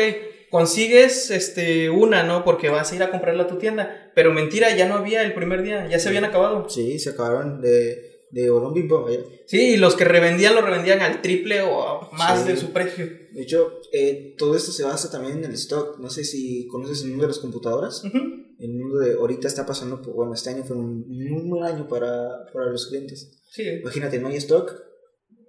consigues 0.50 1.30
este, 1.30 1.88
una, 1.88 2.22
¿no? 2.22 2.44
Porque 2.44 2.68
vas 2.68 2.92
a 2.92 2.96
ir 2.96 3.02
a 3.02 3.08
comprarla 3.08 3.44
a 3.44 3.46
tu 3.46 3.56
tienda. 3.56 4.10
Pero 4.14 4.30
mentira, 4.34 4.76
ya 4.76 4.86
no 4.86 4.96
había 4.96 5.22
el 5.22 5.32
primer 5.32 5.62
día, 5.62 5.86
ya 5.88 5.98
se 5.98 6.08
habían 6.08 6.26
acabado. 6.26 6.68
Sí, 6.68 6.98
se 6.98 7.08
acabaron 7.08 7.62
de, 7.62 8.07
de 8.30 8.50
vaya. 8.50 9.20
Sí, 9.46 9.74
y 9.74 9.76
los 9.76 9.94
que 9.94 10.04
revendían 10.04 10.54
lo 10.54 10.60
revendían 10.60 11.00
al 11.00 11.22
triple 11.22 11.62
o 11.62 12.10
más 12.12 12.42
Sí. 12.42 12.48
de 12.48 12.56
su 12.56 12.72
precio. 12.72 13.06
De 13.32 13.42
hecho, 13.42 13.80
eh, 13.92 14.34
todo 14.36 14.56
esto 14.56 14.72
se 14.72 14.84
basa 14.84 15.10
también 15.10 15.38
en 15.38 15.44
el 15.44 15.54
stock. 15.54 15.98
No 15.98 16.10
sé 16.10 16.24
si 16.24 16.66
conoces 16.68 17.02
el 17.02 17.08
mundo 17.10 17.24
de 17.24 17.28
las 17.28 17.38
computadoras. 17.38 18.04
Ujú. 18.04 18.18
El 18.58 18.74
mundo 18.74 18.98
de 18.98 19.14
ahorita 19.14 19.46
está 19.48 19.64
pasando, 19.64 20.02
por, 20.02 20.14
bueno, 20.14 20.34
este 20.34 20.50
año 20.50 20.64
fue 20.64 20.76
un 20.76 21.06
muy 21.08 21.48
buen 21.48 21.64
año 21.64 21.86
para, 21.88 22.46
para 22.52 22.66
los 22.66 22.88
clientes. 22.88 23.40
Sí. 23.50 23.62
Imagínate, 23.80 24.18
no 24.18 24.28
hay 24.28 24.36
stock, 24.36 24.74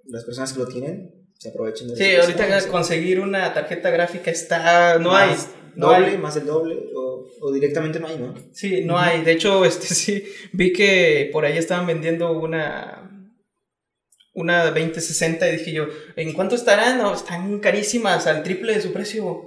las 0.06 0.24
personas 0.24 0.52
que 0.52 0.60
lo 0.60 0.66
tienen 0.68 1.14
se 1.38 1.48
aprovechan 1.48 1.88
de 1.88 1.96
Sí, 1.96 2.14
ahorita 2.16 2.68
conseguir 2.68 3.18
una 3.20 3.52
tarjeta 3.54 3.90
gráfica 3.90 4.30
está. 4.30 4.98
No 4.98 5.14
hay. 5.14 5.34
No 5.74 5.88
doble, 5.88 6.06
hay. 6.08 6.18
más 6.18 6.34
del 6.34 6.46
doble, 6.46 6.74
o, 7.40 7.52
directamente 7.52 7.98
no 8.00 8.06
hay, 8.08 8.18
¿no? 8.18 8.34
Sí, 8.52 8.82
no 8.84 8.98
hay. 8.98 9.22
De 9.22 9.32
hecho, 9.32 9.64
este 9.70 9.86
sí, 9.86 10.24
vi 10.52 10.72
que 10.72 11.30
por 11.32 11.44
ahí 11.44 11.56
estaban 11.58 11.86
vendiendo 11.86 12.32
una. 12.38 12.96
Una 14.32 14.66
2060 14.70 15.48
y 15.48 15.56
dije 15.56 15.72
yo, 15.72 15.86
¿en 16.14 16.32
cuánto 16.32 16.54
estarán? 16.54 16.98
No, 16.98 17.12
están 17.12 17.58
carísimas, 17.58 18.28
al 18.28 18.44
triple 18.44 18.74
de 18.74 18.80
su 18.80 18.92
precio. 18.92 19.44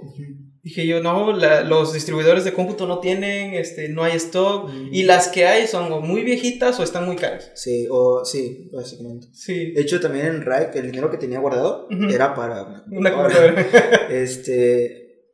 Dije 0.62 0.86
yo, 0.86 1.00
no, 1.02 1.32
la- 1.32 1.62
los 1.62 1.94
distribuidores 1.94 2.44
de 2.44 2.52
cómputo 2.52 2.86
no 2.86 3.00
tienen, 3.00 3.54
este, 3.54 3.88
no 3.88 4.04
hay 4.04 4.12
stock. 4.16 4.70
Y 4.92 5.04
las 5.04 5.28
que 5.28 5.46
hay 5.46 5.66
son 5.66 5.90
o 5.90 6.00
muy 6.02 6.22
viejitas 6.22 6.78
o 6.78 6.82
están 6.82 7.06
muy 7.06 7.16
caras. 7.16 7.50
Sí, 7.54 7.86
o 7.90 8.24
sí, 8.26 8.68
básicamente. 8.72 9.28
Sí. 9.32 9.72
De 9.72 9.80
hecho, 9.80 10.00
también 10.00 10.26
en 10.26 10.42
RAIC 10.42 10.76
el 10.76 10.86
dinero 10.90 11.10
que 11.10 11.16
tenía 11.16 11.38
guardado 11.38 11.88
era 12.10 12.34
para 12.34 12.84
Una 12.90 13.10
computadora. 13.12 13.66
Este, 14.10 15.32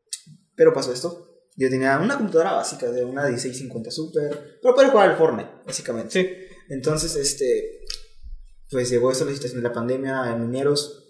pero 0.54 0.72
pasó 0.72 0.92
esto. 0.92 1.29
Yo 1.56 1.68
tenía 1.68 1.98
una 1.98 2.16
computadora 2.16 2.52
básica 2.52 2.90
de 2.90 3.04
una 3.04 3.26
1650 3.26 3.90
Super, 3.90 4.58
pero 4.62 4.74
para 4.74 4.88
jugar 4.88 5.10
al 5.10 5.16
Fortnite, 5.16 5.50
básicamente. 5.66 6.10
sí. 6.10 6.28
Entonces, 6.70 7.16
este, 7.16 7.80
pues 8.70 8.88
llegó 8.90 9.10
esta 9.10 9.24
la 9.24 9.32
situación 9.32 9.60
de 9.60 9.68
la 9.68 9.74
pandemia, 9.74 10.30
en 10.32 10.40
mineros 10.40 11.00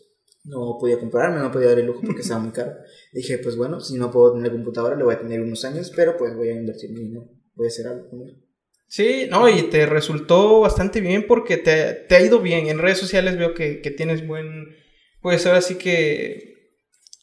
no 0.45 0.79
podía 0.81 0.99
comprarme, 0.99 1.39
no 1.39 1.53
podía 1.53 1.69
dar 1.69 1.79
el 1.79 1.87
lujo 1.87 2.01
porque 2.05 2.23
estaba 2.23 2.41
muy 2.41 2.53
caro. 2.53 2.73
Dije, 3.13 3.39
pues 3.39 3.57
bueno, 3.57 3.81
si 3.81 3.97
no 3.97 4.11
puedo 4.11 4.33
tener 4.35 4.53
computadora, 4.53 4.97
le 4.97 5.05
voy 5.05 5.15
a 5.15 5.21
tener 5.21 5.41
unos 5.41 5.65
años, 5.65 5.93
pero 5.95 6.17
pues 6.17 6.35
voy 6.35 6.49
a 6.49 6.53
invertir 6.53 6.91
mi 6.91 7.01
dinero, 7.01 7.29
voy 7.55 7.67
a 7.67 7.69
hacer 7.69 7.87
algo 7.89 8.09
con 8.09 8.23
él. 8.23 8.43
Sí, 8.89 9.29
no, 9.31 9.49
y 9.49 9.63
te 9.65 9.87
resultó 9.87 10.61
bastante 10.61 11.01
bien 11.01 11.27
porque 11.29 11.57
te, 11.57 11.93
te 12.09 12.17
ha 12.17 12.21
ido 12.23 12.41
bien. 12.41 12.67
En 12.67 12.79
redes 12.79 12.99
sociales 12.99 13.39
veo 13.39 13.55
que, 13.55 13.81
que 13.83 13.91
tienes 13.93 14.27
buen. 14.27 14.75
Pues 15.23 15.47
ahora 15.47 15.61
sí 15.61 15.77
que 15.77 16.60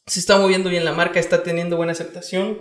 se 0.08 0.20
está 0.20 0.38
moviendo 0.38 0.70
bien 0.70 0.84
la 0.84 0.92
marca, 0.92 1.20
está 1.20 1.42
teniendo 1.42 1.76
buena 1.76 1.92
aceptación. 1.92 2.58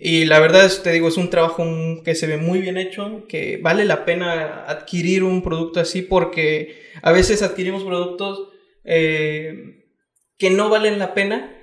Y 0.00 0.24
la 0.24 0.40
verdad, 0.40 0.64
es, 0.66 0.82
te 0.82 0.92
digo, 0.92 1.08
es 1.08 1.16
un 1.16 1.30
trabajo 1.30 1.64
que 2.04 2.14
se 2.14 2.26
ve 2.26 2.36
muy 2.36 2.58
bien 2.58 2.76
hecho, 2.76 3.24
que 3.28 3.58
vale 3.62 3.84
la 3.84 4.04
pena 4.04 4.64
adquirir 4.66 5.22
un 5.22 5.42
producto 5.42 5.80
así 5.80 6.02
porque 6.02 6.82
a 7.02 7.12
veces 7.12 7.42
adquirimos 7.42 7.84
productos 7.84 8.48
eh, 8.84 9.84
que 10.36 10.50
no 10.50 10.68
valen 10.68 10.98
la 10.98 11.14
pena 11.14 11.54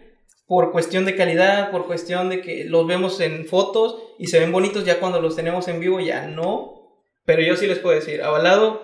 por 0.47 0.71
cuestión 0.71 1.05
de 1.05 1.15
calidad, 1.15 1.71
por 1.71 1.87
cuestión 1.87 2.29
de 2.29 2.41
que 2.41 2.65
los 2.65 2.87
vemos 2.87 3.19
en 3.19 3.45
fotos 3.45 3.97
y 4.19 4.27
se 4.27 4.39
ven 4.39 4.51
bonitos, 4.51 4.85
ya 4.85 4.99
cuando 4.99 5.21
los 5.21 5.35
tenemos 5.35 5.67
en 5.67 5.79
vivo 5.79 5.99
ya 5.99 6.27
no. 6.27 7.01
Pero 7.25 7.41
yo 7.41 7.55
sí 7.55 7.67
les 7.67 7.79
puedo 7.79 7.95
decir, 7.95 8.21
avalado, 8.21 8.83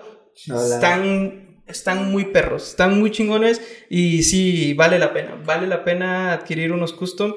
Avalado. 0.50 0.74
están, 0.74 1.51
están 1.66 2.10
muy 2.10 2.26
perros, 2.26 2.68
están 2.70 2.98
muy 2.98 3.10
chingones 3.10 3.60
y 3.88 4.22
sí, 4.24 4.74
vale 4.74 4.98
la 4.98 5.12
pena, 5.12 5.40
vale 5.44 5.66
la 5.66 5.84
pena 5.84 6.32
adquirir 6.32 6.72
unos 6.72 6.92
custom 6.92 7.34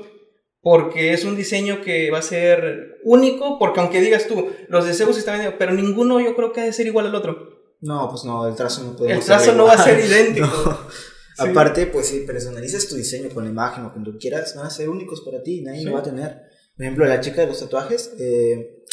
porque 0.61 1.13
es 1.13 1.23
un 1.25 1.35
diseño 1.35 1.81
que 1.81 2.09
va 2.09 2.17
a 2.19 2.23
ser 2.23 2.97
único, 3.03 3.59
porque 3.59 3.79
aunque 3.81 4.01
digas 4.01 4.27
tú, 4.27 4.49
los 4.67 4.85
de 4.85 4.93
Zeus 4.95 5.17
están 5.17 5.35
vendiendo, 5.35 5.57
pero 5.59 5.73
ninguno 5.73 6.19
yo 6.19 6.35
creo 6.35 6.51
que 6.53 6.61
ha 6.61 6.65
de 6.65 6.73
ser 6.73 6.87
igual 6.87 7.05
al 7.05 7.13
otro. 7.15 7.75
No, 7.81 8.09
pues 8.09 8.23
no, 8.23 8.47
el 8.47 8.55
trazo 8.55 8.83
no 8.83 8.95
puede 8.95 9.11
El 9.11 9.17
ser 9.21 9.27
trazo 9.37 9.53
no 9.53 9.65
va 9.65 9.73
a 9.73 9.83
ser 9.83 9.99
idéntico. 10.05 10.47
No. 10.47 10.79
Sí. 11.37 11.49
Aparte, 11.49 11.87
pues 11.87 12.07
si 12.07 12.21
personalizas 12.21 12.87
tu 12.87 12.95
diseño 12.95 13.27
con 13.29 13.43
la 13.43 13.49
imagen 13.49 13.83
o 13.83 13.93
que 13.93 14.17
quieras, 14.17 14.55
van 14.55 14.67
a 14.67 14.69
ser 14.69 14.87
únicos 14.87 15.19
para 15.19 15.43
ti, 15.43 15.63
nadie 15.63 15.79
Sí. 15.79 15.85
lo 15.85 15.91
va 15.91 15.99
a 15.99 16.03
tener. 16.03 16.29
Por 16.77 16.85
ejemplo, 16.85 17.05
la 17.05 17.19
chica 17.19 17.41
de 17.41 17.47
los 17.47 17.59
tatuajes 17.59 18.13
eh, 18.17 18.83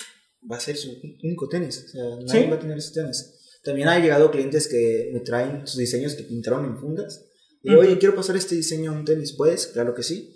va 0.51 0.57
a 0.57 0.61
ser 0.61 0.77
su 0.77 0.90
único 1.23 1.49
tenis, 1.49 1.85
o 1.87 1.88
sea, 1.88 2.03
nadie 2.27 2.42
Sí. 2.42 2.51
va 2.51 2.57
a 2.57 2.59
tener 2.59 2.77
ese 2.79 2.95
tenis. 2.95 3.38
También 3.62 3.88
ha 3.88 3.98
llegado 3.98 4.31
clientes 4.31 4.68
que 4.68 5.11
me 5.12 5.20
traen 5.20 5.66
sus 5.66 5.79
diseños 5.79 6.14
que 6.14 6.25
pintaron 6.25 6.64
en 6.64 6.79
fundas. 6.79 7.29
Y 7.62 7.72
oye, 7.75 7.96
quiero 7.98 8.16
pasar 8.16 8.37
este 8.37 8.57
diseño 8.57 8.90
a 8.90 8.94
un 8.94 9.05
tenis, 9.05 9.35
¿puedes? 9.35 9.68
Claro 9.68 9.94
que 9.94 10.03
sí. 10.03 10.35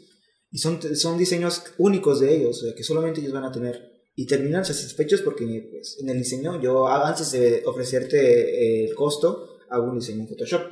Y 0.53 0.59
son, 0.59 0.81
son 0.97 1.19
diseños 1.19 1.63
únicos 1.79 2.21
de 2.21 2.37
ellos, 2.37 2.63
o 2.63 2.67
sea, 2.67 2.75
que 2.75 2.85
solamente 2.85 3.21
ellos 3.21 3.33
van 3.33 3.45
a 3.45 3.51
tener. 3.51 3.83
Y 4.15 4.27
terminan 4.27 4.65
satisfechos 4.65 5.23
porque 5.23 5.45
pues, 5.71 5.99
en 6.01 6.09
el 6.09 6.19
diseño, 6.19 6.63
yo 6.63 6.87
antes 6.87 7.33
de 7.33 7.63
ofrecerte 7.67 8.17
eh, 8.19 8.85
el 8.89 8.95
costo, 8.95 9.59
hago 9.69 9.91
un 9.91 9.99
diseño 9.99 10.23
en 10.23 10.29
Photoshop. 10.29 10.63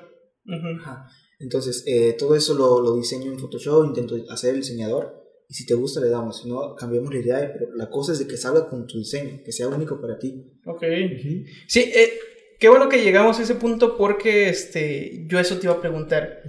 Ajá. 0.46 1.08
Entonces, 1.40 1.82
eh, 1.86 2.14
todo 2.16 2.36
eso 2.36 2.54
lo, 2.54 2.80
lo 2.80 2.96
diseño 2.96 3.32
en 3.32 3.38
Photoshop, 3.38 3.86
intento 3.86 4.16
hacer 4.30 4.54
el 4.54 4.60
diseñador. 4.60 5.22
Y 5.48 5.54
si 5.54 5.66
te 5.66 5.74
gusta, 5.74 6.00
le 6.00 6.08
damos. 6.08 6.40
Si 6.40 6.48
no, 6.48 6.74
cambiamos 6.74 7.12
la 7.12 7.20
idea. 7.20 7.52
Pero 7.52 7.74
la 7.74 7.90
cosa 7.90 8.12
es 8.12 8.20
de 8.20 8.26
que 8.26 8.36
salga 8.36 8.68
con 8.68 8.86
tu 8.86 8.98
diseño, 8.98 9.40
que 9.44 9.52
sea 9.52 9.68
único 9.68 10.00
para 10.00 10.18
ti. 10.18 10.58
Ok. 10.64 10.82
Sí, 11.68 11.80
eh, 11.80 12.12
qué 12.64 12.70
bueno 12.70 12.88
que 12.88 13.04
llegamos 13.04 13.38
a 13.38 13.42
ese 13.42 13.56
punto 13.56 13.98
porque 13.98 14.48
este, 14.48 15.26
yo 15.26 15.38
eso 15.38 15.58
te 15.58 15.66
iba 15.66 15.74
a 15.74 15.82
preguntar. 15.82 16.40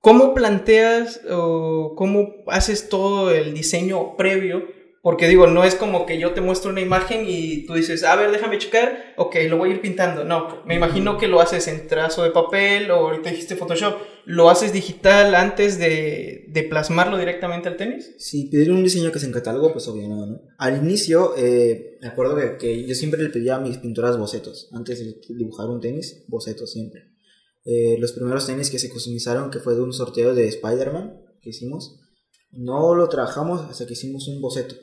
¿Cómo 0.00 0.32
planteas 0.32 1.20
o 1.28 1.92
cómo 1.94 2.36
haces 2.46 2.88
todo 2.88 3.30
el 3.30 3.52
diseño 3.52 4.16
previo? 4.16 4.66
Porque 5.06 5.28
digo, 5.28 5.46
no 5.46 5.62
es 5.62 5.76
como 5.76 6.04
que 6.04 6.18
yo 6.18 6.32
te 6.32 6.40
muestro 6.40 6.72
una 6.72 6.80
imagen 6.80 7.26
y 7.28 7.64
tú 7.64 7.74
dices, 7.74 8.02
a 8.02 8.16
ver, 8.16 8.32
déjame 8.32 8.58
checar, 8.58 9.14
ok, 9.16 9.36
lo 9.48 9.56
voy 9.56 9.70
a 9.70 9.74
ir 9.74 9.80
pintando. 9.80 10.24
No, 10.24 10.64
me 10.66 10.74
imagino 10.74 11.16
que 11.16 11.28
lo 11.28 11.40
haces 11.40 11.68
en 11.68 11.86
trazo 11.86 12.24
de 12.24 12.32
papel 12.32 12.90
o 12.90 12.96
ahorita 12.96 13.30
dijiste 13.30 13.54
Photoshop. 13.54 14.00
¿Lo 14.24 14.50
haces 14.50 14.72
digital 14.72 15.36
antes 15.36 15.78
de, 15.78 16.46
de 16.48 16.62
plasmarlo 16.64 17.18
directamente 17.18 17.68
al 17.68 17.76
tenis? 17.76 18.16
Si 18.18 18.46
pedir 18.46 18.72
un 18.72 18.82
diseño 18.82 19.12
que 19.12 19.20
sea 19.20 19.28
en 19.28 19.32
catálogo, 19.32 19.72
pues 19.72 19.86
obvio 19.86 20.08
no, 20.08 20.26
¿no? 20.26 20.40
Al 20.58 20.76
inicio, 20.78 21.34
eh, 21.36 21.98
me 22.00 22.08
acuerdo 22.08 22.34
que, 22.34 22.56
que 22.56 22.84
yo 22.84 22.96
siempre 22.96 23.22
le 23.22 23.28
pedía 23.28 23.54
a 23.54 23.60
mis 23.60 23.78
pintoras 23.78 24.18
bocetos. 24.18 24.68
Antes 24.72 24.98
de 24.98 25.20
dibujar 25.36 25.68
un 25.68 25.80
tenis, 25.80 26.24
bocetos 26.26 26.72
siempre. 26.72 27.12
Eh, 27.64 27.96
los 28.00 28.10
primeros 28.10 28.44
tenis 28.44 28.70
que 28.70 28.80
se 28.80 28.90
customizaron, 28.90 29.52
que 29.52 29.60
fue 29.60 29.76
de 29.76 29.82
un 29.82 29.92
sorteo 29.92 30.34
de 30.34 30.48
Spider-Man 30.48 31.22
que 31.40 31.50
hicimos, 31.50 32.00
no 32.50 32.96
lo 32.96 33.08
trabajamos 33.08 33.70
hasta 33.70 33.86
que 33.86 33.92
hicimos 33.92 34.26
un 34.26 34.40
boceto. 34.40 34.74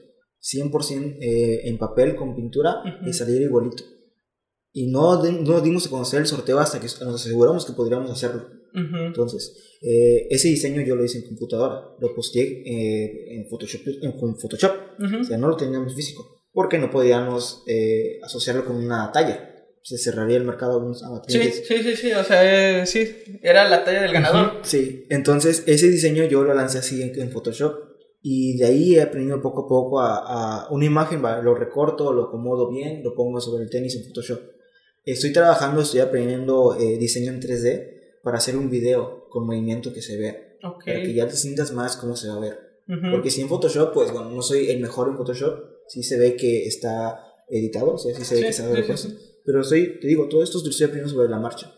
100% 0.43 1.17
eh, 1.21 1.61
en 1.69 1.77
papel 1.77 2.15
con 2.15 2.35
pintura 2.35 2.81
y 3.07 3.13
saliera 3.13 3.45
igualito. 3.45 3.83
y 4.75 4.87
no, 4.91 5.21
no 5.23 5.61
dimos 5.61 5.85
a 5.87 5.89
conocer 5.89 6.19
el 6.21 6.25
sorteo 6.27 6.59
hasta 6.59 6.79
que 6.79 6.87
nos 7.05 7.15
aseguramos 7.21 7.65
que 7.65 7.73
podríamos 7.73 8.09
hacerlo. 8.11 8.49
Entonces, 9.05 9.77
eh, 9.83 10.27
ese 10.31 10.47
diseño 10.47 10.81
yo 10.81 10.95
lo 10.95 11.05
hice 11.05 11.19
en 11.19 11.25
computadora, 11.27 11.95
lo 11.99 12.15
posteé 12.15 12.63
eh, 12.65 13.35
en 13.35 13.47
Photoshop, 13.47 13.81
en- 14.01 14.13
con 14.13 14.35
Photoshop, 14.39 14.71
o 15.21 15.23
sea, 15.23 15.37
no 15.37 15.47
lo 15.47 15.55
teníamos 15.57 15.93
físico, 15.93 16.41
porque 16.51 16.79
no 16.79 16.89
podíamos 16.89 17.63
eh, 17.67 18.17
asociarlo 18.23 18.65
con 18.65 18.77
una 18.77 19.11
talla, 19.11 19.51
se 19.83 19.97
cerraría 19.99 20.37
el 20.37 20.43
mercado 20.45 20.71
a 20.71 20.75
algunos 20.77 21.03
a 21.03 21.21
Sí, 21.27 21.37
sí, 21.67 21.83
sí, 21.83 21.95
sí, 21.95 22.11
o 22.13 22.23
sea, 22.23 22.83
sí, 22.87 23.11
era 23.43 23.69
la 23.69 23.83
talla 23.83 24.01
del 24.01 24.11
ganador. 24.13 24.53
Sí, 24.63 25.05
entonces 25.09 25.63
ese 25.67 25.89
diseño 25.91 26.23
yo 26.25 26.43
lo 26.43 26.55
lancé 26.55 26.79
así 26.79 27.01
en, 27.03 27.19
en 27.21 27.29
Photoshop 27.31 27.75
y 28.25 28.55
de 28.55 28.65
ahí 28.65 28.95
he 28.95 29.01
aprendido 29.01 29.41
poco 29.41 29.65
a 29.65 29.67
poco 29.67 29.99
a, 29.99 30.63
a 30.63 30.69
una 30.71 30.85
imagen, 30.85 31.21
lo 31.21 31.53
recorto, 31.53 32.13
lo 32.13 32.23
acomodo 32.23 32.71
bien, 32.71 33.03
lo 33.03 33.13
pongo 33.13 33.41
sobre 33.41 33.63
el 33.65 33.69
tenis 33.69 33.97
en 33.97 34.05
Photoshop. 34.05 34.39
Estoy 35.03 35.33
trabajando, 35.33 35.81
estoy 35.81 35.99
aprendiendo 35.99 36.77
eh, 36.79 36.97
diseño 36.97 37.33
en 37.33 37.41
3D 37.41 38.21
para 38.23 38.37
hacer 38.37 38.55
un 38.55 38.69
video 38.69 39.27
con 39.29 39.45
movimiento 39.45 39.91
que 39.91 40.01
se 40.01 40.15
vea, 40.17 40.37
Ok. 40.63 40.85
para 40.85 41.01
que 41.01 41.13
ya 41.13 41.27
te 41.27 41.35
sientas 41.35 41.73
más 41.73 41.97
cómo 41.97 42.15
se 42.15 42.29
va 42.29 42.35
a 42.35 42.39
ver. 42.39 42.59
Ujú. 42.87 43.11
Porque 43.11 43.29
si 43.29 43.41
en 43.41 43.49
Photoshop, 43.49 43.93
pues 43.93 44.13
bueno, 44.13 44.29
no 44.29 44.41
soy 44.41 44.69
el 44.69 44.79
mejor 44.79 45.09
en 45.09 45.17
Photoshop, 45.17 45.59
sí 45.89 46.01
se 46.01 46.17
ve 46.17 46.37
que 46.37 46.65
está 46.65 47.19
editado, 47.49 47.95
o 47.95 47.97
sea, 47.97 48.15
sí 48.15 48.23
se 48.23 48.35
ve 48.35 48.39
Sí, 48.39 48.45
que 48.45 48.49
está 48.51 48.97
sí, 48.97 49.09
sí, 49.09 49.17
Pero 49.43 49.65
soy, 49.65 49.99
te 49.99 50.07
digo, 50.07 50.29
todo 50.29 50.41
esto 50.43 50.59
lo 50.63 50.69
estoy 50.69 50.85
aprendiendo 50.85 51.13
sobre 51.13 51.29
la 51.29 51.39
marcha. 51.41 51.73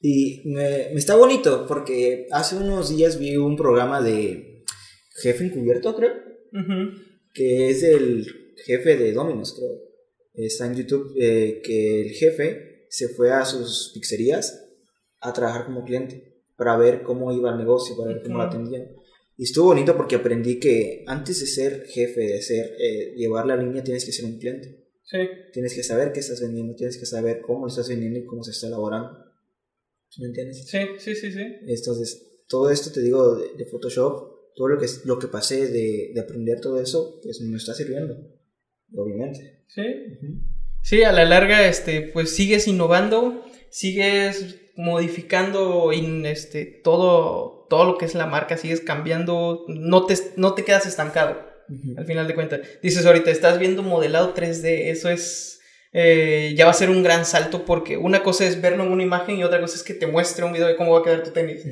Y 0.00 0.42
me, 0.44 0.90
me 0.92 0.98
está 0.98 1.16
bonito 1.16 1.66
porque 1.66 2.28
hace 2.30 2.54
unos 2.56 2.96
días 2.96 3.18
vi 3.18 3.36
un 3.36 3.56
programa 3.56 4.00
de 4.00 4.53
Jefe 5.14 5.44
Encubierto, 5.46 5.94
creo, 5.94 6.12
Ujú. 6.52 6.98
que 7.32 7.68
es 7.70 7.82
el 7.82 8.26
jefe 8.64 8.96
de 8.96 9.12
Domino's, 9.12 9.54
creo. 9.54 9.80
Está 10.34 10.66
en 10.66 10.74
YouTube, 10.74 11.14
eh, 11.20 11.60
que 11.64 12.02
el 12.02 12.10
jefe 12.10 12.86
se 12.90 13.08
fue 13.08 13.30
a 13.30 13.44
sus 13.44 13.92
pizzerías 13.94 14.60
a 15.20 15.32
trabajar 15.32 15.66
como 15.66 15.84
cliente 15.84 16.42
para 16.56 16.76
ver 16.76 17.02
cómo 17.02 17.32
iba 17.32 17.50
el 17.50 17.58
negocio, 17.58 17.96
para 17.96 18.12
ver 18.14 18.22
cómo 18.22 18.38
lo 18.38 18.44
Ujú. 18.44 18.48
atendían. 18.50 18.88
Y 19.36 19.44
estuvo 19.44 19.66
bonito 19.66 19.96
porque 19.96 20.16
aprendí 20.16 20.60
que 20.60 21.02
antes 21.06 21.40
de 21.40 21.46
ser 21.46 21.86
jefe, 21.86 22.20
de 22.20 22.42
ser, 22.42 22.72
eh, 22.78 23.14
llevar 23.16 23.46
la 23.46 23.56
línea, 23.56 23.82
tienes 23.82 24.04
que 24.04 24.12
ser 24.12 24.24
un 24.24 24.38
cliente. 24.38 24.84
Sí. 25.02 25.18
Tienes 25.52 25.74
que 25.74 25.82
saber 25.82 26.12
qué 26.12 26.20
estás 26.20 26.40
vendiendo, 26.40 26.74
tienes 26.74 26.98
que 26.98 27.06
saber 27.06 27.40
cómo 27.40 27.62
lo 27.62 27.68
estás 27.68 27.88
vendiendo 27.88 28.18
y 28.20 28.24
cómo 28.24 28.42
se 28.44 28.52
está 28.52 28.68
elaborando. 28.68 29.10
¿Sí 30.08 30.20
¿Me 30.22 30.28
entiendes? 30.28 30.66
Sí, 30.68 30.78
sí, 30.98 31.14
sí, 31.16 31.32
sí. 31.32 31.40
Entonces, 31.66 32.40
todo 32.48 32.70
esto 32.70 32.90
te 32.92 33.00
digo 33.00 33.34
de, 33.36 33.54
de 33.56 33.64
Photoshop, 33.66 34.33
todo 34.54 34.68
lo 34.68 34.78
que, 34.78 34.86
lo 35.04 35.18
que 35.18 35.26
pasé 35.28 35.66
de, 35.68 36.10
de 36.14 36.20
aprender 36.20 36.60
todo 36.60 36.80
eso, 36.80 37.20
pues 37.22 37.40
me 37.40 37.56
está 37.56 37.74
sirviendo, 37.74 38.16
obviamente. 38.94 39.64
Sí. 39.68 39.82
Sí, 40.82 41.02
a 41.02 41.12
la 41.12 41.24
larga, 41.24 41.66
este, 41.66 42.02
pues 42.02 42.30
sigues 42.30 42.68
innovando, 42.68 43.44
sigues 43.70 44.60
modificando 44.76 45.92
in- 45.92 46.26
este, 46.26 46.64
todo, 46.66 47.66
todo 47.70 47.84
lo 47.84 47.98
que 47.98 48.04
es 48.04 48.14
la 48.14 48.26
marca, 48.26 48.56
sigues 48.56 48.80
cambiando, 48.80 49.64
no 49.68 50.06
te, 50.06 50.14
no 50.36 50.54
te 50.54 50.64
quedas 50.64 50.86
estancado, 50.86 51.38
al 51.96 52.04
final 52.06 52.28
de 52.28 52.34
cuentas. 52.34 52.60
Dices 52.82 53.06
ahorita, 53.06 53.30
estás 53.30 53.58
viendo 53.58 53.82
modelado 53.82 54.34
3D, 54.34 54.90
eso 54.90 55.08
es, 55.08 55.60
eh, 55.96 56.52
ya 56.56 56.64
va 56.64 56.72
a 56.72 56.74
ser 56.74 56.90
un 56.90 57.02
gran 57.04 57.24
salto 57.24 57.64
porque 57.64 57.96
una 57.96 58.22
cosa 58.24 58.44
es 58.46 58.60
verlo 58.60 58.82
en 58.84 58.90
una 58.90 59.04
imagen 59.04 59.38
y 59.38 59.44
otra 59.44 59.60
cosa 59.60 59.76
es 59.76 59.84
que 59.84 59.94
te 59.94 60.08
muestre 60.08 60.44
un 60.44 60.52
video 60.52 60.66
de 60.66 60.74
cómo 60.76 60.92
va 60.92 60.98
a 60.98 61.02
quedar 61.04 61.22
tu 61.22 61.30
tenis. 61.30 61.62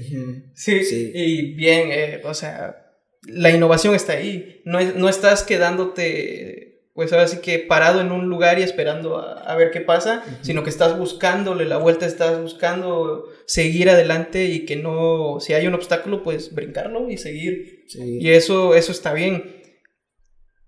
Sí, 0.54 0.85
Sí. 0.85 1.11
y 1.12 1.52
bien, 1.54 1.88
eh, 1.90 2.20
o 2.24 2.32
sea, 2.32 2.92
la 3.26 3.50
innovación 3.50 3.94
está 3.96 4.12
ahí. 4.14 4.62
No, 4.64 4.80
no 4.80 5.08
estás 5.08 5.42
quedándote, 5.42 6.82
pues 6.94 7.12
ahora 7.12 7.26
sí 7.26 7.38
que 7.38 7.58
parado 7.58 8.00
en 8.00 8.12
un 8.12 8.26
lugar 8.28 8.58
y 8.58 8.62
esperando 8.62 9.18
a, 9.18 9.40
a 9.42 9.56
ver 9.56 9.70
qué 9.70 9.80
pasa, 9.80 10.22
sino 10.42 10.62
que 10.62 10.70
estás 10.70 10.96
buscándole 10.98 11.64
la 11.64 11.78
vuelta, 11.78 12.06
estás 12.06 12.40
buscando 12.40 13.28
seguir 13.46 13.90
adelante 13.90 14.44
y 14.46 14.64
que 14.66 14.76
no, 14.76 15.38
si 15.40 15.54
hay 15.54 15.66
un 15.66 15.74
obstáculo, 15.74 16.22
pues 16.22 16.54
brincarlo 16.54 17.11
y 17.11 17.16
seguir. 17.16 17.85
Sí. 17.88 18.18
Y 18.20 18.30
eso, 18.30 18.74
eso 18.74 18.92
está 18.92 19.12
bien. 19.14 19.62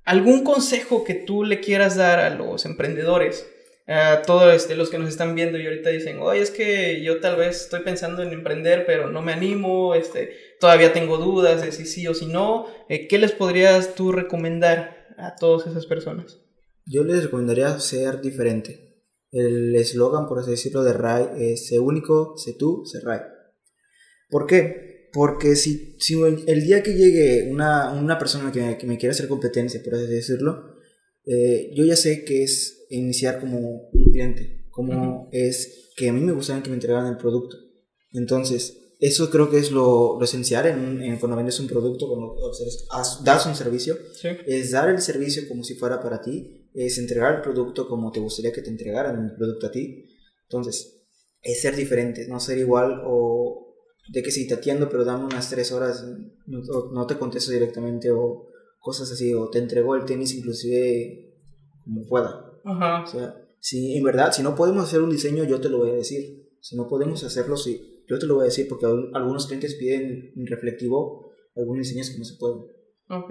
¿Algún 0.04 0.44
consejo 0.44 1.04
que 1.04 1.14
tú 1.14 1.44
le 1.44 1.60
quieras 1.60 1.96
dar 1.96 2.20
a 2.20 2.30
los 2.30 2.64
emprendedores? 2.66 3.46
A 3.86 4.22
todos 4.22 4.54
este, 4.54 4.76
los 4.76 4.88
que 4.88 4.98
nos 4.98 5.08
están 5.08 5.34
viendo 5.34 5.58
y 5.58 5.66
ahorita 5.66 5.90
dicen, 5.90 6.18
oye, 6.20 6.40
es 6.40 6.50
que 6.50 7.02
yo 7.02 7.20
tal 7.20 7.36
vez 7.36 7.62
estoy 7.62 7.80
pensando 7.80 8.22
en 8.22 8.32
emprender, 8.32 8.86
pero 8.86 9.10
no 9.10 9.20
me 9.20 9.32
animo, 9.32 9.94
este, 9.94 10.34
todavía 10.58 10.92
tengo 10.92 11.18
dudas 11.18 11.62
de 11.62 11.72
si 11.72 11.84
sí 11.84 12.06
o 12.06 12.14
si 12.14 12.26
no. 12.26 12.66
Eh, 12.88 13.08
¿Qué 13.08 13.18
les 13.18 13.32
podrías 13.32 13.94
tú 13.94 14.12
recomendar 14.12 15.14
a 15.18 15.36
todas 15.36 15.66
esas 15.66 15.86
personas? 15.86 16.38
Yo 16.86 17.02
les 17.04 17.24
recomendaría 17.24 17.78
ser 17.78 18.20
diferente. 18.20 19.02
El 19.32 19.74
eslogan, 19.74 20.26
por 20.26 20.38
así 20.38 20.52
decirlo, 20.52 20.84
de 20.84 20.92
RAI 20.92 21.28
es 21.38 21.66
sé 21.68 21.78
único, 21.78 22.36
sé 22.36 22.54
tú, 22.58 22.84
sé 22.86 23.00
RAI. 23.00 23.20
¿Por 24.28 24.46
qué? 24.46 24.93
Porque 25.14 25.54
si, 25.54 25.94
si 26.00 26.14
el, 26.20 26.64
día 26.64 26.82
que 26.82 26.92
llegue 26.94 27.48
una, 27.50 27.92
una 27.92 28.18
persona 28.18 28.50
que, 28.52 28.60
me- 28.60 28.76
que 28.78 28.86
me 28.86 28.98
quiera 28.98 29.12
hacer 29.12 29.28
competencia, 29.28 29.80
por 29.82 29.94
así 29.94 30.06
decirlo, 30.08 30.74
eh, 31.24 31.70
yo 31.74 31.84
ya 31.84 31.94
sé 31.96 32.24
que 32.24 32.42
es 32.42 32.84
iniciar 32.90 33.38
como 33.40 33.88
un 33.92 34.10
cliente, 34.12 34.66
como 34.70 35.28
es 35.32 35.90
que 35.96 36.08
a 36.08 36.12
mí 36.12 36.20
me 36.20 36.32
gustaría 36.32 36.62
que 36.64 36.68
me 36.70 36.74
entregaran 36.74 37.06
el 37.06 37.16
producto. 37.16 37.56
Entonces, 38.12 38.76
eso 39.00 39.30
creo 39.30 39.50
que 39.50 39.58
es 39.58 39.70
lo, 39.70 40.16
lo 40.18 40.24
esencial 40.24 40.66
en, 40.66 41.00
en 41.02 41.18
cuando 41.18 41.36
vendes 41.36 41.60
un 41.60 41.66
producto, 41.68 42.08
cuando 42.08 42.34
das 43.24 43.46
un 43.46 43.54
servicio, 43.54 43.96
Sí. 44.20 44.28
es 44.46 44.72
dar 44.72 44.88
el 44.90 45.00
servicio 45.00 45.46
como 45.48 45.62
si 45.64 45.74
fuera 45.74 46.00
para 46.02 46.20
ti, 46.20 46.68
es 46.74 46.98
entregar 46.98 47.36
el 47.36 47.40
producto 47.42 47.86
como 47.88 48.10
te 48.10 48.18
gustaría 48.20 48.52
que 48.52 48.62
te 48.62 48.70
entregaran 48.70 49.24
el 49.30 49.36
producto 49.36 49.68
a 49.68 49.70
ti. 49.70 50.06
Entonces, 50.48 51.02
es 51.40 51.60
ser 51.60 51.76
diferente, 51.76 52.26
no 52.28 52.40
ser 52.40 52.58
igual 52.58 53.00
o 53.06 53.63
de 54.08 54.22
que 54.22 54.30
si 54.30 54.46
te 54.46 54.54
atiendo 54.54 54.88
pero 54.88 55.04
dame 55.04 55.24
unas 55.24 55.48
tres 55.50 55.72
horas, 55.72 56.04
no, 56.46 56.60
no 56.92 57.06
te 57.06 57.16
contesto 57.18 57.52
directamente 57.52 58.10
o 58.10 58.48
cosas 58.80 59.10
así, 59.10 59.32
o 59.34 59.48
te 59.50 59.58
entrego 59.58 59.94
el 59.96 60.04
tenis 60.04 60.34
inclusive 60.34 61.34
como 61.84 62.06
pueda. 62.06 62.52
Ajá. 62.64 63.02
O 63.04 63.06
sea, 63.06 63.40
si 63.60 63.96
en 63.96 64.04
verdad, 64.04 64.32
si 64.32 64.42
no 64.42 64.54
podemos 64.54 64.84
hacer 64.84 65.00
un 65.00 65.10
diseño, 65.10 65.44
yo 65.44 65.60
te 65.60 65.68
lo 65.68 65.78
voy 65.78 65.90
a 65.90 65.94
decir. 65.94 66.48
Si 66.60 66.76
no 66.76 66.88
podemos 66.88 67.22
hacerlo, 67.24 67.56
sí, 67.56 68.02
yo 68.08 68.18
te 68.18 68.26
lo 68.26 68.34
voy 68.36 68.42
a 68.42 68.46
decir 68.46 68.66
porque 68.68 68.86
al- 68.86 69.10
algunos 69.14 69.46
clientes 69.46 69.74
piden 69.74 70.32
en 70.36 70.46
reflectivo 70.46 71.30
algunos 71.56 71.86
diseños 71.86 72.10
que 72.10 72.18
no 72.18 72.24
se 72.24 72.36
pueden. 72.36 72.58
Ok. 73.08 73.30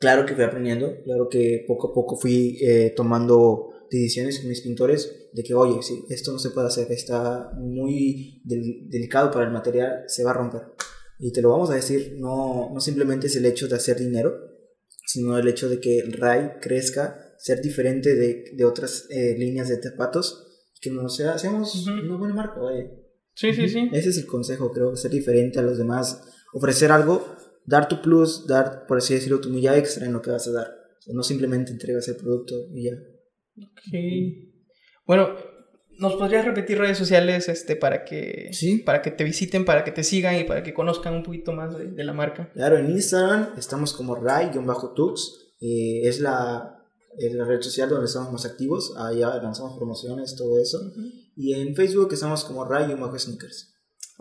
Claro 0.00 0.26
que 0.26 0.34
fui 0.34 0.44
aprendiendo, 0.44 1.00
claro 1.04 1.28
que 1.28 1.64
poco 1.66 1.88
a 1.90 1.94
poco 1.94 2.16
fui 2.16 2.58
eh, 2.60 2.92
tomando 2.96 3.70
decisiones 3.98 4.38
con 4.40 4.48
mis 4.48 4.60
pintores 4.62 5.28
de 5.32 5.42
que, 5.42 5.54
oye, 5.54 5.82
sí, 5.82 6.04
esto 6.08 6.32
no 6.32 6.38
se 6.38 6.50
puede 6.50 6.66
hacer, 6.68 6.90
está 6.92 7.50
muy 7.56 8.40
del- 8.44 8.88
delicado 8.88 9.30
para 9.30 9.46
el 9.46 9.52
material, 9.52 10.04
se 10.06 10.24
va 10.24 10.30
a 10.30 10.34
romper. 10.34 10.62
Y 11.18 11.32
te 11.32 11.40
lo 11.42 11.50
vamos 11.50 11.70
a 11.70 11.74
decir, 11.74 12.16
no, 12.18 12.70
no 12.72 12.80
simplemente 12.80 13.26
es 13.28 13.36
el 13.36 13.46
hecho 13.46 13.68
de 13.68 13.76
hacer 13.76 13.98
dinero, 13.98 14.34
sino 15.06 15.38
el 15.38 15.46
hecho 15.48 15.68
de 15.68 15.78
que 15.80 15.98
el 16.00 16.12
RAI 16.12 16.58
crezca, 16.60 17.34
ser 17.38 17.60
diferente 17.60 18.14
de, 18.14 18.44
de 18.54 18.64
otras 18.64 19.06
eh, 19.10 19.34
líneas 19.38 19.68
de 19.68 19.80
zapatos, 19.82 20.70
que 20.80 20.90
nos 20.90 21.16
sea, 21.16 21.38
seamos 21.38 21.86
Ujú. 21.86 21.90
una 22.06 22.16
buena 22.16 22.34
marca, 22.34 22.60
vaya. 22.60 22.90
Sí, 23.34 23.52
sí, 23.54 23.68
sí. 23.68 23.88
Ese 23.92 24.10
es 24.10 24.18
el 24.18 24.26
consejo, 24.26 24.72
creo, 24.72 24.94
ser 24.96 25.10
diferente 25.10 25.58
a 25.58 25.62
los 25.62 25.78
demás, 25.78 26.22
ofrecer 26.52 26.90
algo, 26.92 27.24
dar 27.66 27.88
tu 27.88 28.02
plus, 28.02 28.46
dar, 28.46 28.86
por 28.86 28.98
así 28.98 29.14
decirlo, 29.14 29.40
tu 29.40 29.48
milla 29.50 29.76
extra 29.78 30.06
en 30.06 30.12
lo 30.12 30.20
que 30.22 30.30
vas 30.30 30.46
a 30.48 30.52
dar. 30.52 30.66
O 30.98 31.02
sea, 31.02 31.14
no 31.14 31.22
simplemente 31.22 31.70
entregas 31.72 32.06
el 32.08 32.16
producto 32.16 32.54
y 32.74 32.84
ya. 32.84 32.92
Ok. 33.56 33.94
Bueno, 35.06 35.34
¿nos 35.98 36.14
podrías 36.14 36.44
repetir 36.44 36.78
redes 36.78 36.98
sociales 36.98 37.48
este, 37.48 37.76
para, 37.76 38.04
que, 38.04 38.48
Sí. 38.52 38.78
para 38.78 39.02
que 39.02 39.10
te 39.10 39.24
visiten, 39.24 39.64
para 39.64 39.84
que 39.84 39.92
te 39.92 40.04
sigan 40.04 40.38
y 40.38 40.44
para 40.44 40.62
que 40.62 40.72
conozcan 40.74 41.14
un 41.14 41.22
poquito 41.22 41.52
más 41.52 41.76
de, 41.76 41.88
de 41.88 42.04
la 42.04 42.12
marca? 42.12 42.50
Claro, 42.54 42.78
en 42.78 42.90
Instagram 42.90 43.50
estamos 43.58 43.92
como 43.92 44.14
Rai-Tux, 44.14 45.54
eh, 45.60 46.00
es 46.04 46.20
la, 46.20 46.78
es 47.18 47.32
la 47.34 47.44
red 47.44 47.60
social 47.60 47.88
donde 47.88 48.06
estamos 48.06 48.32
más 48.32 48.44
activos, 48.46 48.94
allá 48.96 49.36
lanzamos 49.42 49.76
promociones, 49.76 50.34
todo 50.36 50.60
eso. 50.60 50.78
Y 51.36 51.54
en 51.54 51.74
Facebook 51.74 52.12
estamos 52.12 52.44
como 52.44 52.64
Rai-Sneakers. 52.64 53.71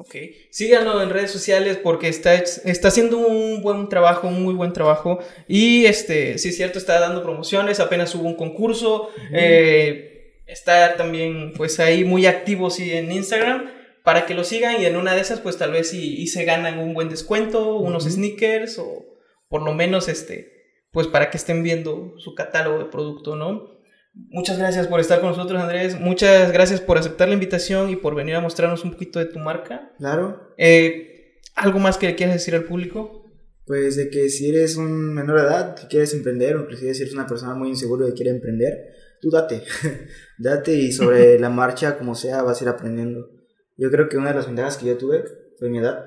Ok, 0.01 0.15
síganlo 0.49 0.99
en 1.03 1.11
redes 1.11 1.29
sociales 1.29 1.77
porque 1.77 2.07
está, 2.07 2.33
está 2.33 2.87
haciendo 2.87 3.19
un 3.19 3.61
buen 3.61 3.87
trabajo, 3.87 4.27
un 4.29 4.41
muy 4.41 4.55
buen 4.55 4.73
trabajo. 4.73 5.19
Y 5.47 5.85
este, 5.85 6.39
sí 6.39 6.49
es 6.49 6.57
cierto, 6.57 6.79
está 6.79 6.99
dando 6.99 7.21
promociones, 7.21 7.79
apenas 7.79 8.15
hubo 8.15 8.27
un 8.27 8.35
concurso. 8.35 9.09
eh, 9.31 10.41
está 10.47 10.97
también 10.97 11.53
pues 11.55 11.79
ahí 11.79 12.03
muy 12.03 12.25
activo 12.25 12.71
sí, 12.71 12.91
en 12.91 13.11
Instagram 13.11 13.69
para 14.03 14.25
que 14.25 14.33
lo 14.33 14.43
sigan 14.43 14.81
y 14.81 14.85
en 14.85 14.97
una 14.97 15.13
de 15.13 15.21
esas 15.21 15.39
pues 15.39 15.59
tal 15.59 15.71
vez 15.71 15.93
y, 15.93 16.19
y 16.19 16.27
se 16.27 16.45
ganan 16.45 16.79
un 16.79 16.95
buen 16.95 17.09
descuento, 17.09 17.75
unos 17.75 18.05
sneakers 18.05 18.79
o 18.79 19.05
por 19.49 19.61
lo 19.61 19.75
menos 19.75 20.07
este, 20.07 20.51
pues 20.91 21.05
para 21.05 21.29
que 21.29 21.37
estén 21.37 21.61
viendo 21.61 22.15
su 22.17 22.33
catálogo 22.33 22.79
de 22.79 22.85
producto, 22.85 23.35
¿no? 23.35 23.69
Muchas 24.13 24.57
gracias 24.57 24.87
por 24.87 24.99
estar 24.99 25.21
con 25.21 25.29
nosotros, 25.29 25.61
Andrés. 25.61 25.99
Muchas 25.99 26.51
gracias 26.51 26.81
por 26.81 26.97
aceptar 26.97 27.27
la 27.27 27.33
invitación 27.33 27.89
y 27.89 27.95
por 27.95 28.15
venir 28.15 28.35
a 28.35 28.41
mostrarnos 28.41 28.83
un 28.83 28.91
poquito 28.91 29.19
de 29.19 29.25
tu 29.25 29.39
marca. 29.39 29.93
Claro, 29.97 30.53
Eh, 30.57 31.07
¿Algo 31.55 31.79
más 31.79 31.97
que 31.97 32.07
le 32.07 32.15
quieras 32.15 32.35
decir 32.35 32.55
al 32.55 32.63
público? 32.63 33.25
Pues 33.65 33.95
de 33.95 34.09
que 34.09 34.29
si 34.29 34.49
eres 34.49 34.77
un 34.77 35.13
menor 35.13 35.39
de 35.39 35.47
edad 35.47 35.75
que 35.75 35.87
quieres 35.87 36.13
emprender, 36.13 36.55
o 36.55 36.61
inclusive 36.61 36.93
si 36.93 37.03
eres 37.03 37.13
una 37.13 37.27
persona 37.27 37.53
muy 37.55 37.69
insegura 37.69 38.07
y 38.07 38.13
quiere 38.13 38.31
emprender, 38.31 38.73
tú 39.21 39.29
date, 39.29 39.63
date 40.39 40.73
y 40.73 40.91
sobre 40.91 41.39
la 41.39 41.49
marcha, 41.49 41.97
como 41.97 42.15
sea, 42.15 42.41
vas 42.41 42.59
a 42.61 42.63
ir 42.63 42.69
aprendiendo. 42.69 43.29
Yo 43.77 43.91
creo 43.91 44.09
que 44.09 44.17
una 44.17 44.29
de 44.29 44.35
las 44.35 44.47
ventajas 44.47 44.77
que 44.77 44.87
yo 44.87 44.97
tuve 44.97 45.23
fue 45.57 45.69
mi 45.69 45.79
edad, 45.79 46.05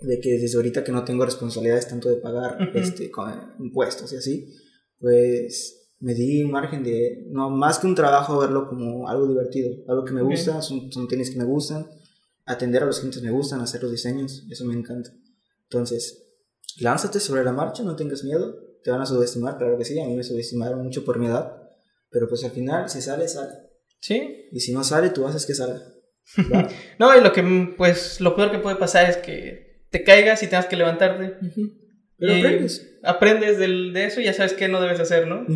de 0.00 0.20
que 0.20 0.38
desde 0.38 0.56
ahorita 0.56 0.82
que 0.84 0.92
no 0.92 1.04
tengo 1.04 1.24
responsabilidades 1.24 1.88
tanto 1.88 2.08
de 2.08 2.16
pagar 2.16 2.70
este, 2.74 3.10
impuestos 3.58 4.12
y 4.12 4.16
así, 4.16 4.54
pues 4.98 5.83
me 6.04 6.12
di 6.12 6.42
un 6.42 6.50
margen 6.50 6.84
de, 6.84 7.24
no, 7.30 7.48
más 7.48 7.78
que 7.78 7.86
un 7.86 7.94
trabajo, 7.94 8.38
verlo 8.38 8.68
como 8.68 9.08
algo 9.08 9.26
divertido, 9.26 9.74
algo 9.88 10.04
que 10.04 10.12
me 10.12 10.20
gusta, 10.20 10.60
son, 10.60 10.92
son 10.92 11.08
tenis 11.08 11.30
que 11.30 11.38
me 11.38 11.44
gustan, 11.44 11.86
atender 12.44 12.82
a 12.82 12.86
los 12.86 12.98
clientes 12.98 13.22
me 13.22 13.30
gustan, 13.30 13.62
hacer 13.62 13.82
los 13.82 13.90
diseños, 13.90 14.44
eso 14.50 14.66
me 14.66 14.74
encanta. 14.74 15.10
Entonces, 15.62 16.26
lánzate 16.78 17.20
sobre 17.20 17.42
la 17.42 17.52
marcha, 17.52 17.82
no 17.82 17.96
tengas 17.96 18.22
miedo, 18.22 18.54
te 18.82 18.90
van 18.90 19.00
a 19.00 19.06
subestimar, 19.06 19.56
claro 19.56 19.78
que 19.78 19.86
sí, 19.86 19.98
a 19.98 20.04
mí 20.04 20.14
me 20.14 20.22
subestimaron 20.22 20.82
mucho 20.82 21.06
por 21.06 21.18
mi 21.18 21.26
edad, 21.26 21.56
pero 22.10 22.28
pues 22.28 22.44
al 22.44 22.50
final, 22.50 22.90
si 22.90 23.00
sale, 23.00 23.26
sale. 23.26 23.54
Sí. 23.98 24.48
Y 24.52 24.60
si 24.60 24.74
no 24.74 24.84
sale, 24.84 25.08
tú 25.08 25.26
haces 25.26 25.46
que 25.46 25.54
salga. 25.54 25.82
no, 26.98 27.16
y 27.16 27.22
lo 27.22 27.32
que, 27.32 27.74
pues, 27.78 28.20
lo 28.20 28.36
peor 28.36 28.50
que 28.50 28.58
puede 28.58 28.76
pasar 28.76 29.08
es 29.08 29.16
que 29.16 29.86
te 29.88 30.04
caigas 30.04 30.42
y 30.42 30.48
tengas 30.48 30.66
que 30.66 30.76
levantarte. 30.76 31.38
Pero 32.18 32.34
aprendes. 32.34 32.98
Aprendes 33.02 33.58
del, 33.58 33.94
de 33.94 34.04
eso 34.04 34.20
y 34.20 34.24
ya 34.24 34.34
sabes 34.34 34.52
qué 34.52 34.68
no 34.68 34.82
debes 34.82 35.00
hacer, 35.00 35.26
¿no? 35.26 35.46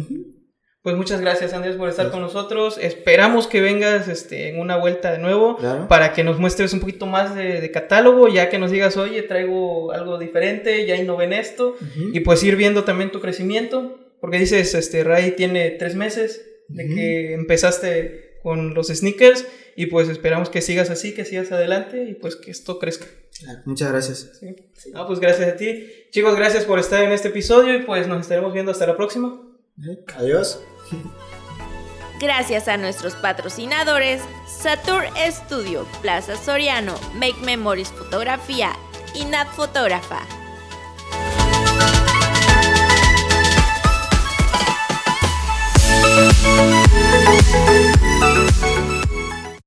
Pues 0.82 0.96
muchas 0.96 1.20
gracias 1.20 1.52
Andrés 1.52 1.76
por 1.76 1.88
estar 1.88 2.10
con 2.10 2.20
nosotros. 2.20 2.78
Esperamos 2.80 3.48
que 3.48 3.60
vengas 3.60 4.06
este, 4.06 4.48
en 4.48 4.60
una 4.60 4.76
vuelta 4.76 5.10
de 5.10 5.18
nuevo 5.18 5.58
para 5.88 6.12
que 6.12 6.22
nos 6.22 6.38
muestres 6.38 6.72
un 6.72 6.80
poquito 6.80 7.06
más 7.06 7.34
de, 7.34 7.70
catálogo, 7.72 8.28
ya 8.28 8.48
que 8.48 8.58
nos 8.58 8.70
digas, 8.70 8.96
oye, 8.96 9.22
traigo 9.22 9.90
algo 9.92 10.18
diferente, 10.18 10.86
ya 10.86 10.96
innové 10.96 11.24
en 11.24 11.32
esto, 11.32 11.76
y 12.12 12.20
pues 12.20 12.42
ir 12.44 12.56
viendo 12.56 12.84
también 12.84 13.10
tu 13.10 13.20
crecimiento, 13.20 13.98
porque 14.20 14.38
dices, 14.38 14.74
este, 14.74 15.02
Ray 15.02 15.32
tiene 15.32 15.70
tres 15.70 15.94
meses 15.94 16.44
de 16.68 16.86
que 16.86 17.34
empezaste 17.34 18.38
con 18.42 18.74
los 18.74 18.88
sneakers 18.88 19.46
y 19.74 19.86
pues 19.86 20.08
esperamos 20.08 20.48
que 20.48 20.60
sigas 20.60 20.90
así, 20.90 21.12
que 21.12 21.24
sigas 21.24 21.50
adelante 21.52 22.04
y 22.04 22.14
pues 22.14 22.36
que 22.36 22.50
esto 22.50 22.78
crezca. 22.78 23.06
Muchas 23.64 23.90
gracias. 23.90 24.40
Ah, 24.94 25.06
pues 25.06 25.20
gracias 25.20 25.48
a 25.48 25.56
ti. 25.56 25.86
Chicos, 26.10 26.36
gracias 26.36 26.64
por 26.64 26.78
estar 26.78 27.02
en 27.04 27.12
este 27.12 27.28
episodio 27.28 27.74
y 27.74 27.82
pues 27.82 28.06
nos 28.06 28.22
estaremos 28.22 28.52
viendo 28.52 28.72
hasta 28.72 28.86
la 28.86 28.96
próxima. 28.96 29.47
¿Eh? 29.86 30.04
Adiós. 30.16 30.60
Gracias 32.20 32.66
a 32.66 32.76
nuestros 32.76 33.14
patrocinadores, 33.14 34.22
Satur 34.46 35.04
Studio, 35.30 35.86
Plaza 36.02 36.36
Soriano, 36.36 36.94
Make 37.14 37.40
Memories 37.44 37.90
Fotografía 37.90 38.72
y 39.14 39.24
Nat 39.24 39.46
Fotógrafa. 39.54 40.26